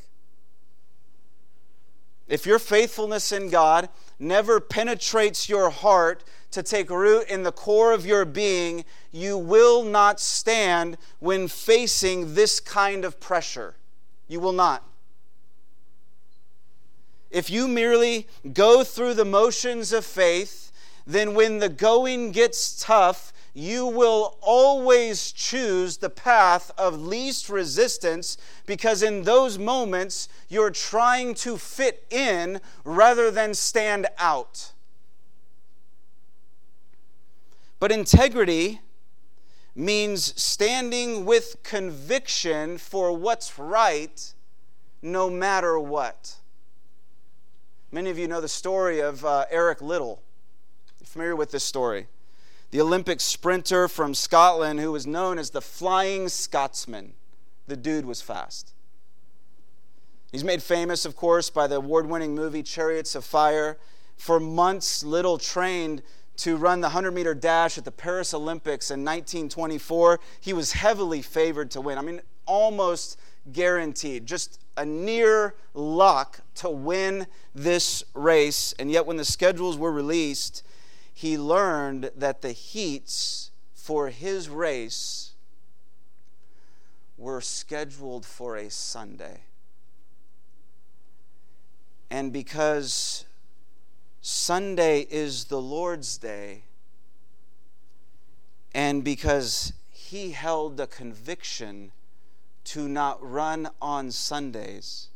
If 2.27 2.45
your 2.45 2.59
faithfulness 2.59 3.31
in 3.31 3.49
God 3.49 3.89
never 4.19 4.59
penetrates 4.59 5.49
your 5.49 5.71
heart 5.71 6.23
to 6.53 6.63
take 6.63 6.89
root 6.89 7.27
in 7.27 7.43
the 7.43 7.51
core 7.51 7.93
of 7.93 8.05
your 8.05 8.25
being, 8.25 8.85
you 9.11 9.37
will 9.37 9.83
not 9.83 10.19
stand 10.19 10.97
when 11.19 11.47
facing 11.47 12.33
this 12.33 12.59
kind 12.59 13.05
of 13.05 13.19
pressure. 13.19 13.75
You 14.27 14.39
will 14.39 14.53
not. 14.53 14.83
If 17.29 17.49
you 17.49 17.67
merely 17.67 18.27
go 18.53 18.83
through 18.83 19.15
the 19.15 19.25
motions 19.25 19.91
of 19.91 20.05
faith, 20.05 20.71
then 21.05 21.33
when 21.33 21.59
the 21.59 21.69
going 21.69 22.31
gets 22.31 22.79
tough, 22.79 23.33
you 23.53 23.85
will 23.85 24.37
always 24.41 25.31
choose 25.31 25.97
the 25.97 26.09
path 26.09 26.71
of 26.77 26.99
least 26.99 27.49
resistance 27.49 28.37
because 28.65 29.03
in 29.03 29.23
those 29.23 29.59
moments 29.59 30.27
you're 30.49 30.71
trying 30.71 31.35
to 31.35 31.57
fit 31.57 32.05
in 32.09 32.59
rather 32.83 33.29
than 33.29 33.53
stand 33.53 34.07
out. 34.17 34.72
But 37.83 37.91
integrity 37.91 38.79
means 39.75 40.41
standing 40.41 41.25
with 41.25 41.61
conviction 41.63 42.77
for 42.77 43.11
what's 43.11 43.59
right 43.59 44.33
no 45.01 45.29
matter 45.29 45.77
what. 45.77 46.35
Many 47.91 48.09
of 48.09 48.17
you 48.17 48.29
know 48.29 48.39
the 48.39 48.47
story 48.47 49.01
of 49.01 49.25
uh, 49.25 49.47
Eric 49.51 49.81
Liddell. 49.81 50.21
You're 51.01 51.07
familiar 51.07 51.35
with 51.35 51.51
this 51.51 51.65
story? 51.65 52.07
The 52.71 52.79
Olympic 52.79 53.19
sprinter 53.19 53.89
from 53.89 54.13
Scotland 54.13 54.79
who 54.79 54.93
was 54.93 55.05
known 55.05 55.37
as 55.37 55.49
the 55.49 55.59
Flying 55.59 56.29
Scotsman. 56.29 57.15
The 57.67 57.75
dude 57.75 58.05
was 58.05 58.21
fast. 58.21 58.71
He's 60.31 60.45
made 60.45 60.63
famous, 60.63 61.03
of 61.03 61.17
course, 61.17 61.49
by 61.49 61.67
the 61.67 61.75
award 61.75 62.05
winning 62.05 62.33
movie 62.33 62.63
Chariots 62.63 63.13
of 63.13 63.25
Fire. 63.25 63.77
For 64.15 64.39
months, 64.39 65.03
Liddell 65.03 65.37
trained 65.37 66.01
to 66.37 66.57
run 66.57 66.81
the 66.81 66.87
100 66.87 67.11
meter 67.11 67.33
dash 67.33 67.77
at 67.77 67.85
the 67.85 67.91
Paris 67.91 68.33
Olympics 68.33 68.89
in 68.89 69.01
1924. 69.01 70.19
He 70.39 70.53
was 70.53 70.73
heavily 70.73 71.21
favored 71.21 71.71
to 71.71 71.81
win. 71.81 71.97
I 71.97 72.01
mean, 72.01 72.21
almost 72.45 73.19
guaranteed. 73.51 74.25
Just 74.25 74.59
a 74.77 74.85
near 74.85 75.55
luck 75.73 76.41
to 76.55 76.69
win 76.69 77.27
this 77.53 78.03
race. 78.13 78.73
And 78.79 78.89
yet, 78.89 79.05
when 79.05 79.17
the 79.17 79.25
schedules 79.25 79.77
were 79.77 79.91
released, 79.91 80.63
he 81.13 81.37
learned 81.37 82.11
that 82.15 82.41
the 82.41 82.51
heats 82.51 83.51
for 83.73 84.09
his 84.09 84.49
race 84.49 85.31
were 87.17 87.41
scheduled 87.41 88.25
for 88.25 88.57
a 88.57 88.69
Sunday. 88.69 89.41
And 92.09 92.33
because 92.33 93.25
Sunday 94.25 95.01
is 95.09 95.45
the 95.45 95.59
Lord's 95.59 96.17
day, 96.17 96.63
and 98.73 99.03
because 99.03 99.73
he 99.89 100.31
held 100.31 100.77
the 100.77 100.87
conviction 100.87 101.91
to 102.63 102.87
not 102.87 103.21
run 103.21 103.67
on 103.81 104.11
Sundays, 104.11 105.09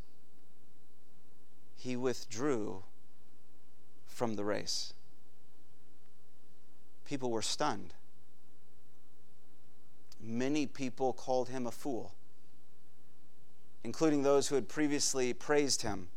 he 1.74 1.96
withdrew 1.96 2.82
from 4.06 4.36
the 4.36 4.44
race. 4.44 4.92
People 7.06 7.30
were 7.30 7.40
stunned. 7.40 7.94
Many 10.20 10.66
people 10.66 11.14
called 11.14 11.48
him 11.48 11.66
a 11.66 11.70
fool, 11.70 12.12
including 13.82 14.22
those 14.22 14.48
who 14.48 14.54
had 14.54 14.68
previously 14.68 15.32
praised 15.32 15.80
him. 15.80 16.08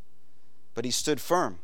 But 0.74 0.84
he 0.84 0.92
stood 0.92 1.22
firm. 1.22 1.60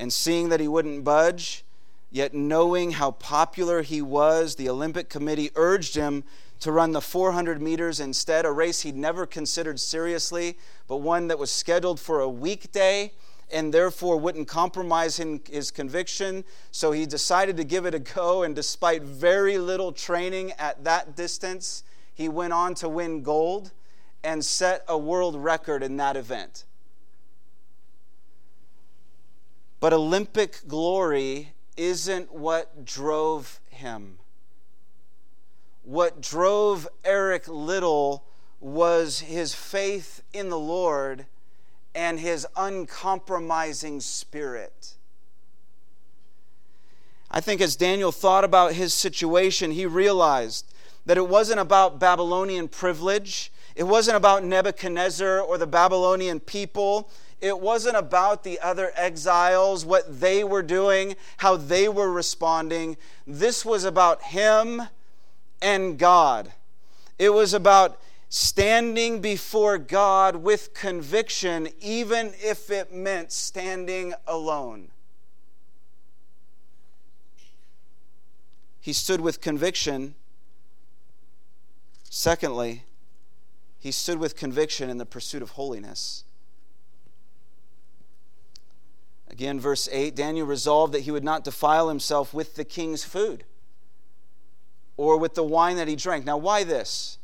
And 0.00 0.10
seeing 0.10 0.48
that 0.48 0.60
he 0.60 0.66
wouldn't 0.66 1.04
budge, 1.04 1.62
yet 2.10 2.32
knowing 2.32 2.92
how 2.92 3.10
popular 3.10 3.82
he 3.82 4.00
was, 4.00 4.54
the 4.54 4.66
Olympic 4.70 5.10
Committee 5.10 5.50
urged 5.56 5.94
him 5.94 6.24
to 6.60 6.72
run 6.72 6.92
the 6.92 7.02
400 7.02 7.60
meters 7.60 8.00
instead, 8.00 8.46
a 8.46 8.50
race 8.50 8.80
he'd 8.80 8.96
never 8.96 9.26
considered 9.26 9.78
seriously, 9.78 10.56
but 10.88 10.96
one 10.96 11.28
that 11.28 11.38
was 11.38 11.50
scheduled 11.52 12.00
for 12.00 12.20
a 12.20 12.28
weekday 12.30 13.12
and 13.52 13.74
therefore 13.74 14.16
wouldn't 14.16 14.48
compromise 14.48 15.18
his 15.18 15.70
conviction. 15.70 16.44
So 16.70 16.92
he 16.92 17.04
decided 17.04 17.58
to 17.58 17.64
give 17.64 17.84
it 17.84 17.94
a 17.94 17.98
go, 17.98 18.42
and 18.42 18.56
despite 18.56 19.02
very 19.02 19.58
little 19.58 19.92
training 19.92 20.52
at 20.52 20.82
that 20.84 21.14
distance, 21.14 21.82
he 22.14 22.26
went 22.26 22.54
on 22.54 22.74
to 22.76 22.88
win 22.88 23.22
gold 23.22 23.72
and 24.24 24.42
set 24.42 24.82
a 24.88 24.96
world 24.96 25.36
record 25.36 25.82
in 25.82 25.98
that 25.98 26.16
event. 26.16 26.64
But 29.80 29.94
Olympic 29.94 30.68
glory 30.68 31.54
isn't 31.76 32.34
what 32.34 32.84
drove 32.84 33.60
him. 33.70 34.18
What 35.82 36.20
drove 36.20 36.86
Eric 37.04 37.48
Liddell 37.48 38.24
was 38.60 39.20
his 39.20 39.54
faith 39.54 40.22
in 40.34 40.50
the 40.50 40.58
Lord 40.58 41.24
and 41.94 42.20
his 42.20 42.46
uncompromising 42.56 44.00
spirit. 44.00 44.94
I 47.30 47.40
think 47.40 47.60
as 47.60 47.74
Daniel 47.74 48.12
thought 48.12 48.44
about 48.44 48.74
his 48.74 48.92
situation, 48.92 49.70
he 49.70 49.86
realized 49.86 50.66
that 51.06 51.16
it 51.16 51.28
wasn't 51.28 51.60
about 51.60 51.98
Babylonian 51.98 52.68
privilege, 52.68 53.50
it 53.74 53.84
wasn't 53.84 54.16
about 54.16 54.44
Nebuchadnezzar 54.44 55.40
or 55.40 55.56
the 55.56 55.66
Babylonian 55.66 56.40
people. 56.40 57.08
It 57.40 57.58
wasn't 57.58 57.96
about 57.96 58.44
the 58.44 58.60
other 58.60 58.92
exiles, 58.94 59.84
what 59.84 60.20
they 60.20 60.44
were 60.44 60.62
doing, 60.62 61.16
how 61.38 61.56
they 61.56 61.88
were 61.88 62.12
responding. 62.12 62.96
This 63.26 63.64
was 63.64 63.84
about 63.84 64.22
him 64.22 64.82
and 65.62 65.98
God. 65.98 66.52
It 67.18 67.30
was 67.30 67.54
about 67.54 67.98
standing 68.28 69.20
before 69.20 69.78
God 69.78 70.36
with 70.36 70.74
conviction, 70.74 71.68
even 71.80 72.32
if 72.40 72.70
it 72.70 72.92
meant 72.92 73.32
standing 73.32 74.14
alone. 74.26 74.88
He 78.80 78.92
stood 78.92 79.20
with 79.20 79.40
conviction. 79.40 80.14
Secondly, 82.08 82.84
he 83.78 83.90
stood 83.90 84.18
with 84.18 84.36
conviction 84.36 84.90
in 84.90 84.98
the 84.98 85.06
pursuit 85.06 85.42
of 85.42 85.50
holiness. 85.50 86.24
Again, 89.30 89.60
verse 89.60 89.88
8 89.90 90.14
Daniel 90.16 90.46
resolved 90.46 90.92
that 90.92 91.00
he 91.00 91.10
would 91.10 91.24
not 91.24 91.44
defile 91.44 91.88
himself 91.88 92.34
with 92.34 92.56
the 92.56 92.64
king's 92.64 93.04
food 93.04 93.44
or 94.96 95.16
with 95.16 95.34
the 95.34 95.44
wine 95.44 95.76
that 95.76 95.88
he 95.88 95.96
drank. 95.96 96.26
Now, 96.26 96.36
why 96.36 96.64
this? 96.64 97.18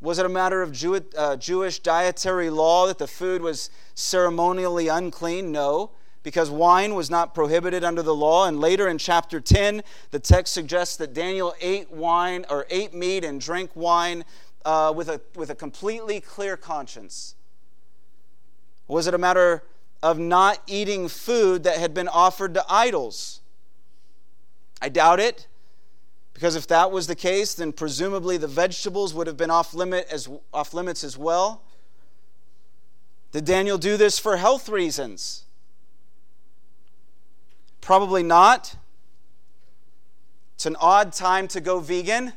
Was 0.00 0.18
it 0.18 0.26
a 0.26 0.28
matter 0.28 0.62
of 0.62 0.72
Jew, 0.72 1.00
uh, 1.16 1.36
Jewish 1.36 1.80
dietary 1.80 2.50
law 2.50 2.86
that 2.86 2.98
the 2.98 3.06
food 3.06 3.42
was 3.42 3.68
ceremonially 3.94 4.88
unclean? 4.88 5.52
No, 5.52 5.90
because 6.22 6.50
wine 6.50 6.94
was 6.94 7.10
not 7.10 7.34
prohibited 7.34 7.84
under 7.84 8.02
the 8.02 8.14
law. 8.14 8.46
And 8.46 8.60
later 8.60 8.88
in 8.88 8.96
chapter 8.96 9.40
10, 9.40 9.82
the 10.10 10.20
text 10.20 10.54
suggests 10.54 10.96
that 10.96 11.14
Daniel 11.14 11.54
ate 11.60 11.90
wine 11.90 12.46
or 12.48 12.66
ate 12.70 12.94
meat 12.94 13.24
and 13.24 13.40
drank 13.40 13.70
wine 13.74 14.24
uh, 14.64 14.92
with, 14.94 15.08
a, 15.08 15.20
with 15.36 15.50
a 15.50 15.54
completely 15.54 16.20
clear 16.20 16.56
conscience. 16.56 17.34
Was 18.86 19.06
it 19.06 19.14
a 19.14 19.18
matter 19.18 19.64
of 20.02 20.18
not 20.18 20.62
eating 20.66 21.08
food 21.08 21.64
that 21.64 21.78
had 21.78 21.94
been 21.94 22.08
offered 22.08 22.54
to 22.54 22.64
idols? 22.68 23.40
I 24.80 24.88
doubt 24.88 25.20
it. 25.20 25.46
Because 26.38 26.54
if 26.54 26.68
that 26.68 26.92
was 26.92 27.08
the 27.08 27.16
case, 27.16 27.54
then 27.54 27.72
presumably 27.72 28.36
the 28.36 28.46
vegetables 28.46 29.12
would 29.12 29.26
have 29.26 29.36
been 29.36 29.50
off, 29.50 29.74
limit 29.74 30.06
as, 30.08 30.28
off 30.54 30.72
limits 30.72 31.02
as 31.02 31.18
well. 31.18 31.62
Did 33.32 33.44
Daniel 33.44 33.76
do 33.76 33.96
this 33.96 34.20
for 34.20 34.36
health 34.36 34.68
reasons? 34.68 35.46
Probably 37.80 38.22
not. 38.22 38.76
It's 40.54 40.66
an 40.66 40.76
odd 40.80 41.12
time 41.12 41.48
to 41.48 41.60
go 41.60 41.80
vegan. 41.80 42.34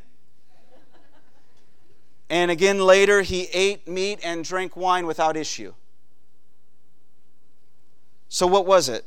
And 2.27 2.49
again, 2.49 2.79
later, 2.79 3.21
he 3.21 3.49
ate 3.53 3.87
meat 3.87 4.19
and 4.23 4.43
drank 4.43 4.75
wine 4.75 5.05
without 5.05 5.37
issue. 5.37 5.73
So, 8.41 8.47
what 8.47 8.65
was 8.65 8.89
it? 8.89 9.05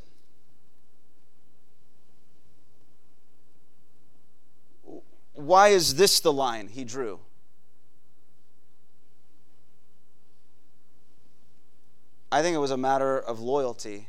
why 5.33 5.67
is 5.67 5.95
this 5.95 6.21
the 6.21 6.31
line 6.31 6.69
he 6.69 6.85
drew? 6.85 7.19
I 12.31 12.41
think 12.41 12.55
it 12.55 12.59
was 12.59 12.71
a 12.71 12.77
matter 12.77 13.19
of 13.19 13.41
loyalty 13.41 14.07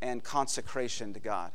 and 0.00 0.22
consecration 0.22 1.12
to 1.12 1.18
God. 1.18 1.50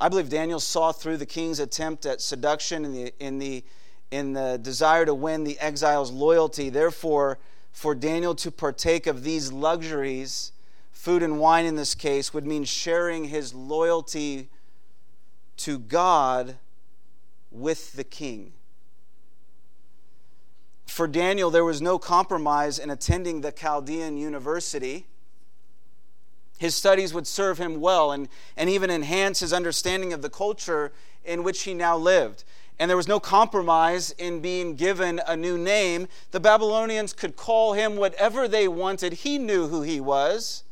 I 0.00 0.08
believe 0.08 0.30
Daniel 0.30 0.58
saw 0.58 0.90
through 0.90 1.18
the 1.18 1.26
king's 1.26 1.60
attempt 1.60 2.06
at 2.06 2.20
seduction 2.20 2.84
in 2.84 2.92
the, 2.92 3.14
in 3.20 3.38
the, 3.38 3.62
in 4.10 4.32
the 4.32 4.58
desire 4.60 5.06
to 5.06 5.14
win 5.14 5.44
the 5.44 5.56
exile's 5.60 6.10
loyalty. 6.10 6.70
Therefore, 6.70 7.38
for 7.74 7.92
Daniel 7.96 8.36
to 8.36 8.52
partake 8.52 9.08
of 9.08 9.24
these 9.24 9.50
luxuries, 9.50 10.52
food 10.92 11.24
and 11.24 11.40
wine 11.40 11.66
in 11.66 11.74
this 11.74 11.96
case, 11.96 12.32
would 12.32 12.46
mean 12.46 12.62
sharing 12.62 13.24
his 13.24 13.52
loyalty 13.52 14.48
to 15.56 15.80
God 15.80 16.56
with 17.50 17.94
the 17.94 18.04
king. 18.04 18.52
For 20.86 21.08
Daniel, 21.08 21.50
there 21.50 21.64
was 21.64 21.82
no 21.82 21.98
compromise 21.98 22.78
in 22.78 22.90
attending 22.90 23.40
the 23.40 23.50
Chaldean 23.50 24.16
University. 24.16 25.06
His 26.58 26.76
studies 26.76 27.12
would 27.12 27.26
serve 27.26 27.58
him 27.58 27.80
well 27.80 28.12
and, 28.12 28.28
and 28.56 28.70
even 28.70 28.88
enhance 28.88 29.40
his 29.40 29.52
understanding 29.52 30.12
of 30.12 30.22
the 30.22 30.30
culture 30.30 30.92
in 31.24 31.42
which 31.42 31.62
he 31.62 31.74
now 31.74 31.96
lived. 31.96 32.44
And 32.78 32.88
there 32.88 32.96
was 32.96 33.08
no 33.08 33.20
compromise 33.20 34.10
in 34.12 34.40
being 34.40 34.74
given 34.74 35.20
a 35.26 35.36
new 35.36 35.56
name. 35.56 36.08
The 36.32 36.40
Babylonians 36.40 37.12
could 37.12 37.36
call 37.36 37.74
him 37.74 37.96
whatever 37.96 38.48
they 38.48 38.66
wanted. 38.66 39.12
He 39.12 39.38
knew 39.38 39.68
who 39.68 39.82
he 39.82 40.00
was 40.00 40.64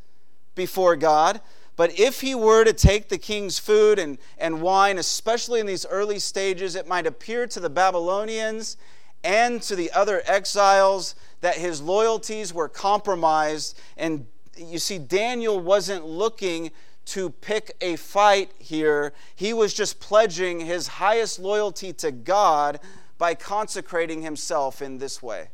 before 0.54 0.96
God. 0.96 1.40
But 1.76 1.98
if 1.98 2.20
he 2.20 2.34
were 2.34 2.64
to 2.64 2.72
take 2.72 3.08
the 3.08 3.18
king's 3.18 3.58
food 3.58 3.98
and, 3.98 4.18
and 4.36 4.60
wine, 4.60 4.98
especially 4.98 5.60
in 5.60 5.66
these 5.66 5.86
early 5.86 6.18
stages, 6.18 6.74
it 6.74 6.86
might 6.86 7.06
appear 7.06 7.46
to 7.46 7.60
the 7.60 7.70
Babylonians 7.70 8.76
and 9.24 9.62
to 9.62 9.76
the 9.76 9.90
other 9.92 10.22
exiles 10.26 11.14
that 11.40 11.56
his 11.56 11.80
loyalties 11.80 12.52
were 12.52 12.68
compromised. 12.68 13.78
And 13.96 14.26
you 14.56 14.78
see, 14.78 14.98
Daniel 14.98 15.58
wasn't 15.58 16.04
looking 16.04 16.72
to 17.04 17.30
pick 17.30 17.76
a 17.80 17.96
fight 17.96 18.52
here, 18.58 19.12
he 19.34 19.52
was 19.52 19.74
just 19.74 20.00
pledging 20.00 20.60
his 20.60 20.86
highest 20.86 21.38
loyalty 21.38 21.92
to 21.94 22.12
God 22.12 22.80
by 23.18 23.34
consecrating 23.34 24.22
himself 24.22 24.80
in 24.80 24.98
this 24.98 25.22
way. 25.22 25.48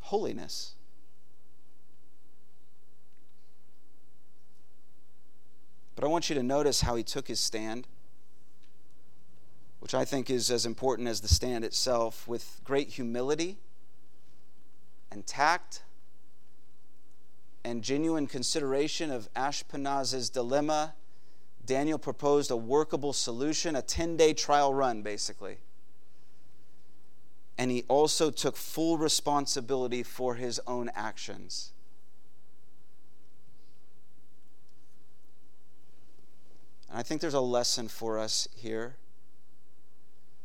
Holiness. 0.00 0.74
But 5.94 6.04
I 6.04 6.08
want 6.08 6.28
you 6.28 6.34
to 6.34 6.42
notice 6.42 6.82
how 6.82 6.96
he 6.96 7.02
took 7.02 7.28
his 7.28 7.40
stand, 7.40 7.86
which 9.80 9.94
I 9.94 10.04
think 10.04 10.28
is 10.28 10.50
as 10.50 10.66
important 10.66 11.08
as 11.08 11.20
the 11.20 11.28
stand 11.28 11.64
itself, 11.64 12.26
with 12.26 12.60
great 12.64 12.88
humility 12.90 13.58
and 15.10 15.26
tact 15.26 15.82
and 17.64 17.82
genuine 17.82 18.26
consideration 18.26 19.10
of 19.10 19.32
Ashpenaz's 19.34 20.28
dilemma, 20.28 20.94
Daniel 21.64 21.98
proposed 21.98 22.50
a 22.50 22.56
workable 22.56 23.12
solution, 23.12 23.74
a 23.74 23.82
10 23.82 24.16
day 24.16 24.34
trial 24.34 24.74
run, 24.74 25.02
basically. 25.02 25.58
And 27.56 27.70
he 27.70 27.84
also 27.88 28.30
took 28.30 28.56
full 28.56 28.98
responsibility 28.98 30.02
for 30.02 30.34
his 30.34 30.60
own 30.66 30.90
actions. 30.94 31.72
And 36.90 36.98
I 36.98 37.02
think 37.02 37.20
there's 37.20 37.34
a 37.34 37.40
lesson 37.40 37.88
for 37.88 38.18
us 38.18 38.46
here. 38.54 38.96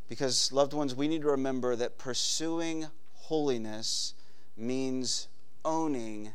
Because, 0.07 0.51
loved 0.51 0.73
ones, 0.73 0.95
we 0.95 1.07
need 1.07 1.21
to 1.21 1.27
remember 1.27 1.75
that 1.75 1.97
pursuing 1.97 2.87
holiness 3.13 4.13
means 4.55 5.27
owning 5.63 6.33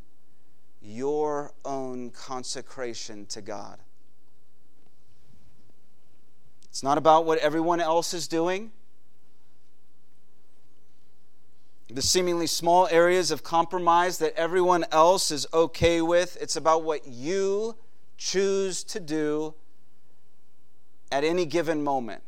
your 0.85 1.53
own 1.65 2.11
consecration 2.11 3.27
to 3.27 3.41
God. 3.41 3.79
It's 6.69 6.83
not 6.83 6.99
about 6.99 7.25
what 7.25 7.39
everyone 7.39 7.81
else 7.81 8.13
is 8.13 8.29
doing. 8.29 8.73
The 11.89 12.03
seemingly 12.03 12.47
small 12.47 12.89
areas 12.89 13.31
of 13.31 13.43
compromise 13.43 14.19
that 14.19 14.35
everyone 14.35 14.85
else 14.91 15.31
is 15.31 15.47
okay 15.55 16.03
with. 16.03 16.37
It's 16.41 16.57
about 16.57 16.83
what 16.83 17.07
you 17.07 17.77
choose 18.19 18.83
to 18.85 19.01
do 19.01 19.55
at 21.13 21.23
any 21.25 21.47
given 21.47 21.85
moment. 21.85 22.23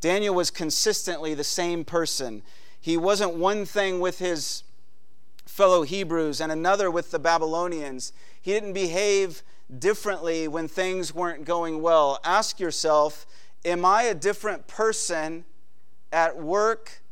Daniel 0.00 0.34
was 0.34 0.50
consistently 0.50 1.34
the 1.34 1.42
same 1.42 1.84
person. 1.84 2.42
He 2.80 2.96
wasn't 2.96 3.34
one 3.34 3.64
thing 3.64 3.98
with 3.98 4.20
his 4.20 4.62
fellow 5.48 5.82
Hebrews 5.82 6.40
and 6.40 6.52
another 6.52 6.90
with 6.90 7.10
the 7.10 7.18
Babylonians. 7.18 8.12
He 8.40 8.52
didn't 8.52 8.74
behave 8.74 9.42
differently 9.76 10.46
when 10.46 10.68
things 10.68 11.14
weren't 11.14 11.44
going 11.44 11.82
well. 11.82 12.20
Ask 12.22 12.60
yourself 12.60 13.26
Am 13.64 13.84
I 13.84 14.02
a 14.04 14.14
different 14.14 14.68
person 14.68 15.44
at 16.12 16.38
work 16.38 17.02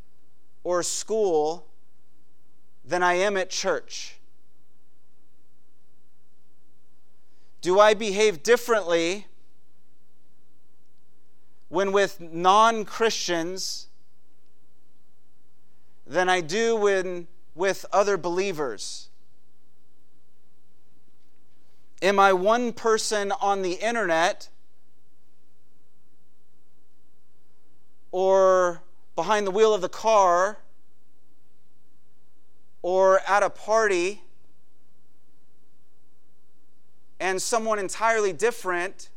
or 0.62 0.82
school 0.84 1.66
than 2.84 3.02
I 3.02 3.14
am 3.14 3.36
at 3.36 3.50
church? 3.50 4.18
Do 7.60 7.80
I 7.80 7.94
behave 7.94 8.44
differently 8.44 9.26
when 11.68 11.90
with 11.90 12.20
non 12.20 12.84
Christians 12.84 13.88
than 16.06 16.28
I 16.28 16.42
do 16.42 16.76
when 16.76 17.26
with 17.56 17.84
other 17.92 18.16
believers? 18.16 19.08
Am 22.00 22.20
I 22.20 22.32
one 22.32 22.72
person 22.72 23.32
on 23.32 23.62
the 23.62 23.72
internet 23.72 24.48
or 28.12 28.82
behind 29.16 29.46
the 29.46 29.50
wheel 29.50 29.74
of 29.74 29.80
the 29.80 29.88
car 29.88 30.58
or 32.82 33.20
at 33.26 33.42
a 33.42 33.50
party 33.50 34.22
and 37.18 37.42
someone 37.42 37.80
entirely 37.80 38.32
different 38.32 39.08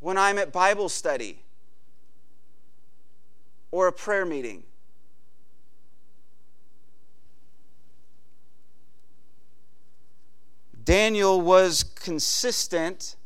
when 0.00 0.16
I'm 0.16 0.38
at 0.38 0.50
Bible 0.50 0.88
study? 0.88 1.42
or 3.76 3.88
a 3.88 3.92
prayer 3.92 4.24
meeting. 4.24 4.62
Daniel 10.86 11.40
was 11.40 11.82
consistent 11.82 13.16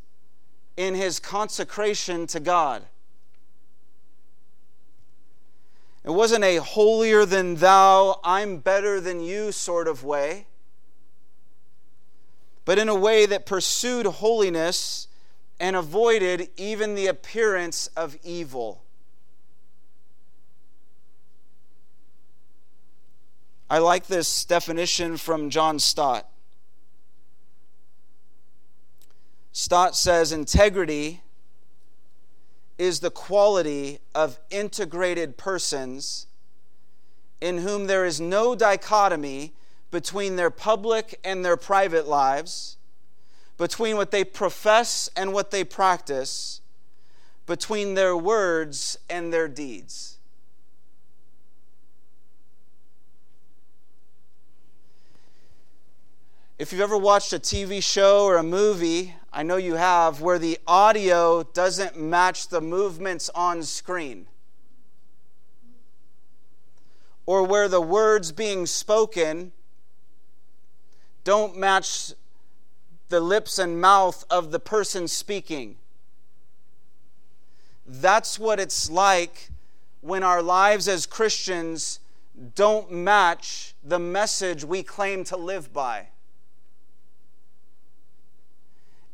in 0.78 0.94
his 0.94 1.20
consecration 1.20 2.26
to 2.26 2.40
God. 2.40 2.86
It 6.02 6.10
wasn't 6.10 6.42
a 6.42 6.56
holier 6.56 7.26
than 7.26 7.56
thou, 7.56 8.18
I'm 8.24 8.56
better 8.56 8.98
than 8.98 9.20
you 9.20 9.52
sort 9.52 9.88
of 9.88 10.02
way, 10.02 10.46
but 12.64 12.78
in 12.78 12.88
a 12.88 12.94
way 12.94 13.26
that 13.26 13.44
pursued 13.44 14.06
holiness 14.06 15.06
and 15.60 15.76
avoided 15.76 16.48
even 16.56 16.94
the 16.94 17.08
appearance 17.08 17.88
of 17.88 18.16
evil. 18.24 18.82
I 23.68 23.76
like 23.76 24.06
this 24.06 24.46
definition 24.46 25.18
from 25.18 25.50
John 25.50 25.78
Stott. 25.78 26.26
Stott 29.52 29.96
says 29.96 30.32
integrity 30.32 31.22
is 32.78 33.00
the 33.00 33.10
quality 33.10 33.98
of 34.14 34.38
integrated 34.50 35.36
persons 35.36 36.26
in 37.40 37.58
whom 37.58 37.86
there 37.86 38.04
is 38.04 38.20
no 38.20 38.54
dichotomy 38.54 39.52
between 39.90 40.36
their 40.36 40.50
public 40.50 41.18
and 41.24 41.44
their 41.44 41.56
private 41.56 42.06
lives, 42.06 42.76
between 43.58 43.96
what 43.96 44.10
they 44.10 44.24
profess 44.24 45.10
and 45.16 45.32
what 45.32 45.50
they 45.50 45.64
practice, 45.64 46.60
between 47.46 47.94
their 47.94 48.16
words 48.16 48.98
and 49.08 49.32
their 49.32 49.48
deeds. 49.48 50.18
If 56.58 56.72
you've 56.72 56.82
ever 56.82 56.98
watched 56.98 57.32
a 57.32 57.38
TV 57.38 57.82
show 57.82 58.24
or 58.24 58.36
a 58.36 58.42
movie, 58.42 59.14
I 59.32 59.42
know 59.44 59.56
you 59.56 59.74
have, 59.74 60.20
where 60.20 60.38
the 60.38 60.58
audio 60.66 61.44
doesn't 61.44 61.96
match 61.96 62.48
the 62.48 62.60
movements 62.60 63.30
on 63.34 63.62
screen, 63.62 64.26
or 67.26 67.44
where 67.44 67.68
the 67.68 67.80
words 67.80 68.32
being 68.32 68.66
spoken 68.66 69.52
don't 71.22 71.56
match 71.56 72.12
the 73.08 73.20
lips 73.20 73.58
and 73.58 73.80
mouth 73.80 74.24
of 74.30 74.50
the 74.50 74.58
person 74.58 75.06
speaking. 75.06 75.76
That's 77.86 78.38
what 78.38 78.58
it's 78.58 78.90
like 78.90 79.50
when 80.00 80.22
our 80.22 80.42
lives 80.42 80.88
as 80.88 81.06
Christians 81.06 82.00
don't 82.54 82.90
match 82.90 83.74
the 83.84 83.98
message 83.98 84.64
we 84.64 84.82
claim 84.82 85.24
to 85.24 85.36
live 85.36 85.72
by. 85.72 86.08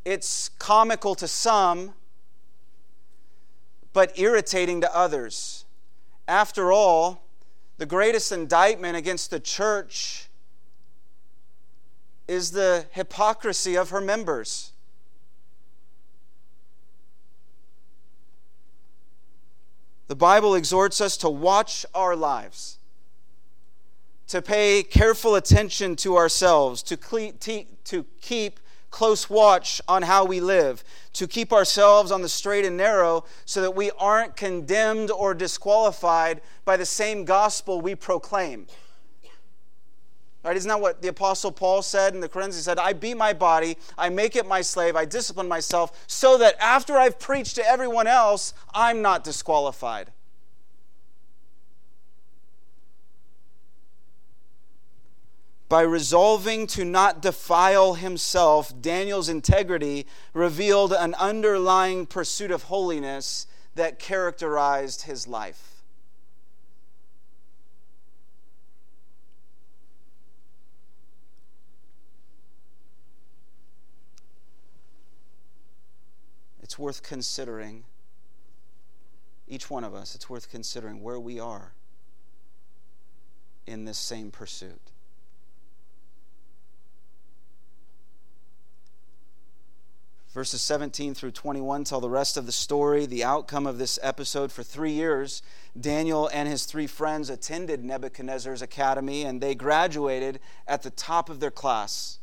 It's 0.06 0.50
comical 0.60 1.16
to 1.16 1.26
some, 1.26 1.92
but 3.92 4.16
irritating 4.16 4.80
to 4.82 4.96
others. 4.96 5.64
After 6.28 6.70
all, 6.70 7.24
the 7.78 7.86
greatest 7.86 8.30
indictment 8.30 8.96
against 8.96 9.32
the 9.32 9.40
church 9.40 10.28
is 12.28 12.52
the 12.52 12.86
hypocrisy 12.92 13.76
of 13.76 13.90
her 13.90 14.00
members. 14.00 14.70
The 20.06 20.14
Bible 20.14 20.54
exhorts 20.54 21.00
us 21.00 21.16
to 21.16 21.28
watch 21.28 21.84
our 21.96 22.14
lives, 22.14 22.78
to 24.28 24.40
pay 24.40 24.84
careful 24.84 25.34
attention 25.34 25.96
to 25.96 26.16
ourselves, 26.16 26.80
to, 26.84 26.96
keep 28.20 28.60
close 28.90 29.28
watch 29.28 29.80
on 29.88 30.02
how 30.02 30.24
we 30.24 30.40
live, 30.40 30.84
to 31.12 31.26
keep 31.26 31.52
ourselves 31.52 32.10
on 32.10 32.22
the 32.22 32.28
straight 32.28 32.64
and 32.64 32.76
narrow 32.76 33.24
so 33.44 33.60
that 33.62 33.74
we 33.74 33.90
aren't 33.98 34.36
condemned 34.36 35.10
or 35.10 35.34
disqualified 35.34 36.40
by 36.64 36.76
the 36.76 36.86
same 36.86 37.24
gospel 37.24 37.80
we 37.80 37.94
proclaim. 37.94 38.66
Right? 40.42 40.56
Isn't 40.56 40.68
that 40.68 40.80
what 40.80 41.02
the 41.02 41.08
Apostle 41.08 41.50
Paul 41.50 41.82
said 41.82 42.14
in 42.14 42.20
the 42.20 42.28
Corinthians? 42.28 42.56
He 42.56 42.62
said, 42.62 42.78
I 42.78 42.92
beat 42.92 43.16
my 43.16 43.32
body, 43.32 43.76
I 43.98 44.10
make 44.10 44.36
it 44.36 44.46
my 44.46 44.62
slave, 44.62 44.94
I 44.94 45.04
discipline 45.04 45.48
myself, 45.48 46.04
so 46.06 46.38
that 46.38 46.54
after 46.60 46.96
I've 46.96 47.18
preached 47.18 47.56
to 47.56 47.68
everyone 47.68 48.06
else, 48.06 48.54
I'm 48.72 49.02
not 49.02 49.24
disqualified. 49.24 50.12
By 55.68 55.82
resolving 55.82 56.68
to 56.68 56.84
not 56.84 57.20
defile 57.20 57.94
himself, 57.94 58.72
Daniel's 58.80 59.28
integrity 59.28 60.06
revealed 60.32 60.92
an 60.92 61.14
underlying 61.14 62.06
pursuit 62.06 62.52
of 62.52 62.64
holiness 62.64 63.48
that 63.74 63.98
characterized 63.98 65.02
his 65.02 65.26
life. 65.26 65.82
It's 76.62 76.78
worth 76.78 77.02
considering, 77.02 77.84
each 79.48 79.68
one 79.68 79.82
of 79.82 79.94
us, 79.94 80.14
it's 80.14 80.30
worth 80.30 80.48
considering 80.50 81.02
where 81.02 81.18
we 81.18 81.40
are 81.40 81.72
in 83.66 83.84
this 83.84 83.98
same 83.98 84.30
pursuit. 84.30 84.92
Verses 90.36 90.60
17 90.60 91.14
through 91.14 91.30
21 91.30 91.84
tell 91.84 91.98
the 91.98 92.10
rest 92.10 92.36
of 92.36 92.44
the 92.44 92.52
story, 92.52 93.06
the 93.06 93.24
outcome 93.24 93.66
of 93.66 93.78
this 93.78 93.98
episode. 94.02 94.52
For 94.52 94.62
three 94.62 94.92
years, 94.92 95.40
Daniel 95.80 96.28
and 96.30 96.46
his 96.46 96.66
three 96.66 96.86
friends 96.86 97.30
attended 97.30 97.82
Nebuchadnezzar's 97.82 98.60
academy, 98.60 99.22
and 99.22 99.40
they 99.40 99.54
graduated 99.54 100.38
at 100.68 100.82
the 100.82 100.90
top 100.90 101.30
of 101.30 101.40
their 101.40 101.50
class. 101.50 102.18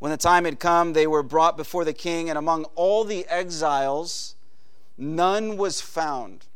When 0.00 0.10
the 0.10 0.16
time 0.16 0.46
had 0.46 0.58
come, 0.58 0.94
they 0.94 1.06
were 1.06 1.22
brought 1.22 1.56
before 1.56 1.84
the 1.84 1.92
king, 1.92 2.28
and 2.28 2.36
among 2.36 2.64
all 2.74 3.04
the 3.04 3.24
exiles, 3.28 4.34
none 4.98 5.56
was 5.56 5.80
found. 5.80 6.46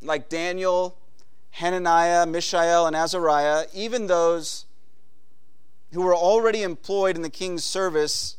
Like 0.00 0.28
Daniel, 0.28 0.96
Hananiah, 1.50 2.24
Mishael, 2.24 2.86
and 2.86 2.94
Azariah, 2.94 3.66
even 3.74 4.06
those 4.06 4.64
who 5.92 6.02
were 6.02 6.14
already 6.14 6.62
employed 6.62 7.16
in 7.16 7.22
the 7.22 7.30
king's 7.30 7.64
service 7.64 8.36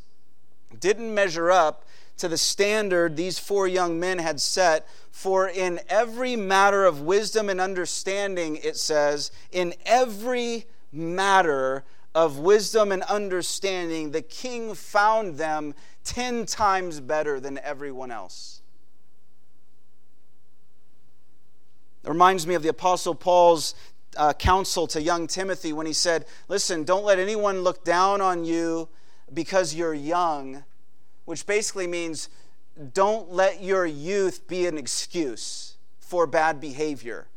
didn't 0.80 1.14
measure 1.14 1.50
up 1.50 1.86
to 2.18 2.28
the 2.28 2.38
standard 2.38 3.16
these 3.16 3.40
four 3.40 3.68
young 3.68 4.00
men 4.00 4.20
had 4.20 4.40
set. 4.40 4.88
For 5.12 5.48
in 5.48 5.80
every 5.90 6.36
matter 6.36 6.86
of 6.86 7.02
wisdom 7.02 7.50
and 7.50 7.60
understanding, 7.60 8.58
it 8.58 8.78
says, 8.78 9.32
in 9.52 9.74
every 9.86 10.66
matter 10.92 11.84
of 12.14 12.40
wisdom 12.40 12.92
and 12.92 13.04
understanding, 13.04 14.12
the 14.12 14.22
king 14.22 14.74
found 14.76 15.38
them 15.38 15.74
ten 16.04 16.46
times 16.46 17.00
better 17.00 17.40
than 17.40 17.58
everyone 17.60 18.12
else. 18.12 18.62
It 22.04 22.10
reminds 22.10 22.48
me 22.48 22.56
of 22.56 22.64
the 22.64 22.70
Apostle 22.70 23.16
Paul's 23.16 23.76
uh, 24.18 24.34
counsel 24.34 24.88
to 24.88 25.02
young 25.02 25.28
Timothy 25.28 25.74
when 25.74 25.86
he 25.86 25.94
said, 25.94 26.26
Listen, 26.48 26.84
don't 26.84 27.06
let 27.06 27.20
anyone 27.20 27.62
look 27.62 27.84
down 27.84 28.22
on 28.22 28.46
you 28.46 28.90
because 29.34 29.76
you're 29.76 29.94
young, 29.94 30.64
which 31.26 31.46
basically 31.46 31.88
means 31.88 32.30
don't 32.94 33.32
let 33.32 33.62
your 33.62 33.86
youth 33.86 34.48
be 34.48 34.66
an 34.66 34.78
excuse 34.78 35.76
for 36.00 36.26
bad 36.26 36.60
behavior. 36.60 37.28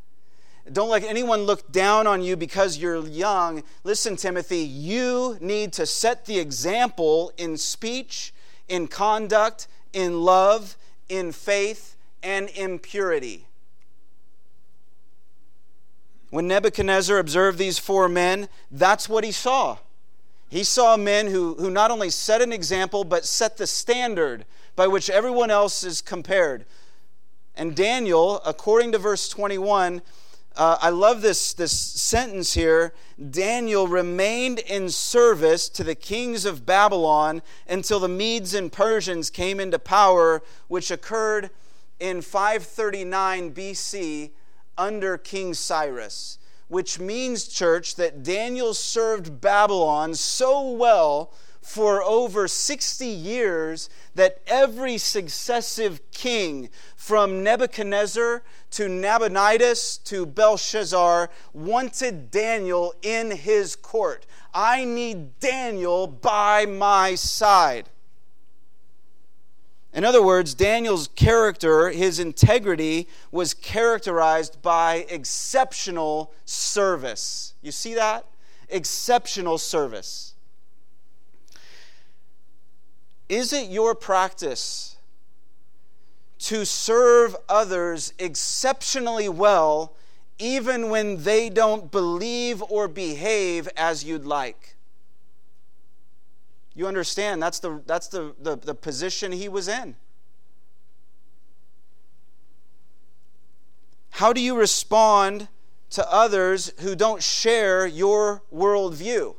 Don't 0.71 0.91
let 0.91 1.03
anyone 1.03 1.43
look 1.43 1.73
down 1.73 2.07
on 2.07 2.23
you 2.23 2.37
because 2.37 2.79
you're 2.79 3.05
young. 3.07 3.65
Listen, 3.83 4.15
Timothy, 4.15 4.61
you 4.61 5.37
need 5.41 5.73
to 5.73 5.87
set 5.87 6.27
the 6.27 6.39
example 6.39 7.33
in 7.37 7.57
speech, 7.57 8.33
in 8.69 8.87
conduct, 8.87 9.67
in 9.93 10.21
love, 10.21 10.77
in 11.09 11.33
faith, 11.33 11.97
and 12.23 12.49
in 12.51 12.79
purity. 12.79 13.49
When 16.33 16.49
Nebuchadnezzar 16.49 17.19
observed 17.19 17.59
these 17.59 17.79
four 17.79 18.09
men, 18.09 18.49
that's 18.71 19.07
what 19.07 19.23
he 19.23 19.33
saw. 19.33 19.77
He 20.49 20.65
saw 20.65 20.97
men 20.97 21.27
who, 21.27 21.57
who 21.57 21.71
not 21.71 21.91
only 21.91 22.09
set 22.09 22.41
an 22.41 22.55
example, 22.55 23.05
but 23.05 23.27
set 23.27 23.59
the 23.59 23.67
standard 23.67 24.47
by 24.75 24.87
which 24.87 25.11
everyone 25.11 25.51
else 25.51 25.85
is 25.85 26.01
compared. 26.01 26.65
And 27.55 27.77
Daniel, 27.77 28.41
according 28.47 28.93
to 28.93 28.99
verse 28.99 29.29
21, 29.29 30.01
uh, 30.57 30.79
I 30.81 30.89
love 30.89 31.21
this, 31.21 31.53
this 31.53 31.79
sentence 31.79 32.55
here. 32.55 32.95
Daniel 33.31 33.87
remained 33.87 34.61
in 34.61 34.89
service 34.89 35.69
to 35.69 35.85
the 35.85 35.95
kings 35.95 36.47
of 36.47 36.65
Babylon 36.65 37.43
until 37.69 38.01
the 38.01 38.09
Medes 38.09 38.55
and 38.55 38.73
Persians 38.73 39.29
came 39.29 39.61
into 39.61 39.79
power, 39.79 40.43
which 40.69 40.91
occurred 40.91 41.51
in 42.01 42.23
539 42.23 43.53
BC 43.53 44.31
under 44.77 45.19
King 45.19 45.55
Cyrus, 45.55 46.39
which 46.69 46.99
means, 46.99 47.49
church, 47.49 47.97
that 47.97 48.23
Daniel 48.23 48.75
served 48.75 49.41
Babylon 49.41 50.15
so 50.15 50.71
well 50.71 51.33
for 51.63 52.03
over 52.03 52.49
60 52.49 53.07
years 53.07 53.89
that 54.17 54.43
every 54.47 54.99
successive 54.99 56.01
king, 56.11 56.69
from 56.97 57.43
Nebuchadnezzar 57.43 58.43
to 58.73 58.89
Nabonidus 58.89 59.99
to 60.05 60.27
Belshazzar, 60.27 61.31
wanted 61.53 62.31
Daniel 62.31 62.95
in 63.03 63.31
his 63.31 63.77
court. 63.77 64.27
I 64.53 64.85
need 64.85 65.39
Daniel 65.39 66.07
by 66.07 66.67
my 66.67 67.15
side. 67.15 67.89
In 69.95 70.05
other 70.05 70.23
words, 70.23 70.55
Daniel's 70.55 71.09
character, 71.09 71.91
his 71.91 72.19
integrity, 72.19 73.09
was 73.31 73.53
characterized 73.53 74.63
by 74.63 75.07
exceptional 75.11 76.33
service. 76.47 77.53
You 77.61 77.73
see 77.73 77.95
that? 77.95 78.25
Exceptional 78.71 79.59
service. 79.59 80.35
Is 83.29 83.53
it 83.53 83.69
your 83.69 83.95
practice 83.95 84.97
to 86.39 86.65
serve 86.65 87.37
others 87.49 88.15
exceptionally 88.19 89.29
well, 89.29 89.95
even 90.39 90.89
when 90.89 91.23
they 91.23 91.51
don't 91.51 91.91
believe 91.91 92.63
or 92.63 92.89
behave 92.89 93.69
as 93.77 94.05
you'd 94.05 94.25
like? 94.25 94.77
You 96.75 96.87
understand 96.87 97.43
that's 97.43 97.59
the, 97.59 97.83
that's 97.87 98.09
the, 98.09 98.35
the, 98.41 98.57
the 98.57 98.75
position 98.75 99.33
he 99.33 99.49
was 99.49 99.69
in. 99.69 99.97
How 104.11 104.33
do 104.33 104.41
you 104.41 104.57
respond 104.57 105.49
to 105.91 106.11
others 106.11 106.73
who 106.81 106.95
don't 106.95 107.23
share 107.23 107.87
your 107.87 108.43
worldview? 108.55 109.35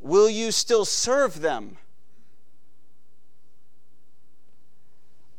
Will 0.00 0.30
you 0.30 0.52
still 0.52 0.84
serve 0.84 1.40
them? 1.40 1.76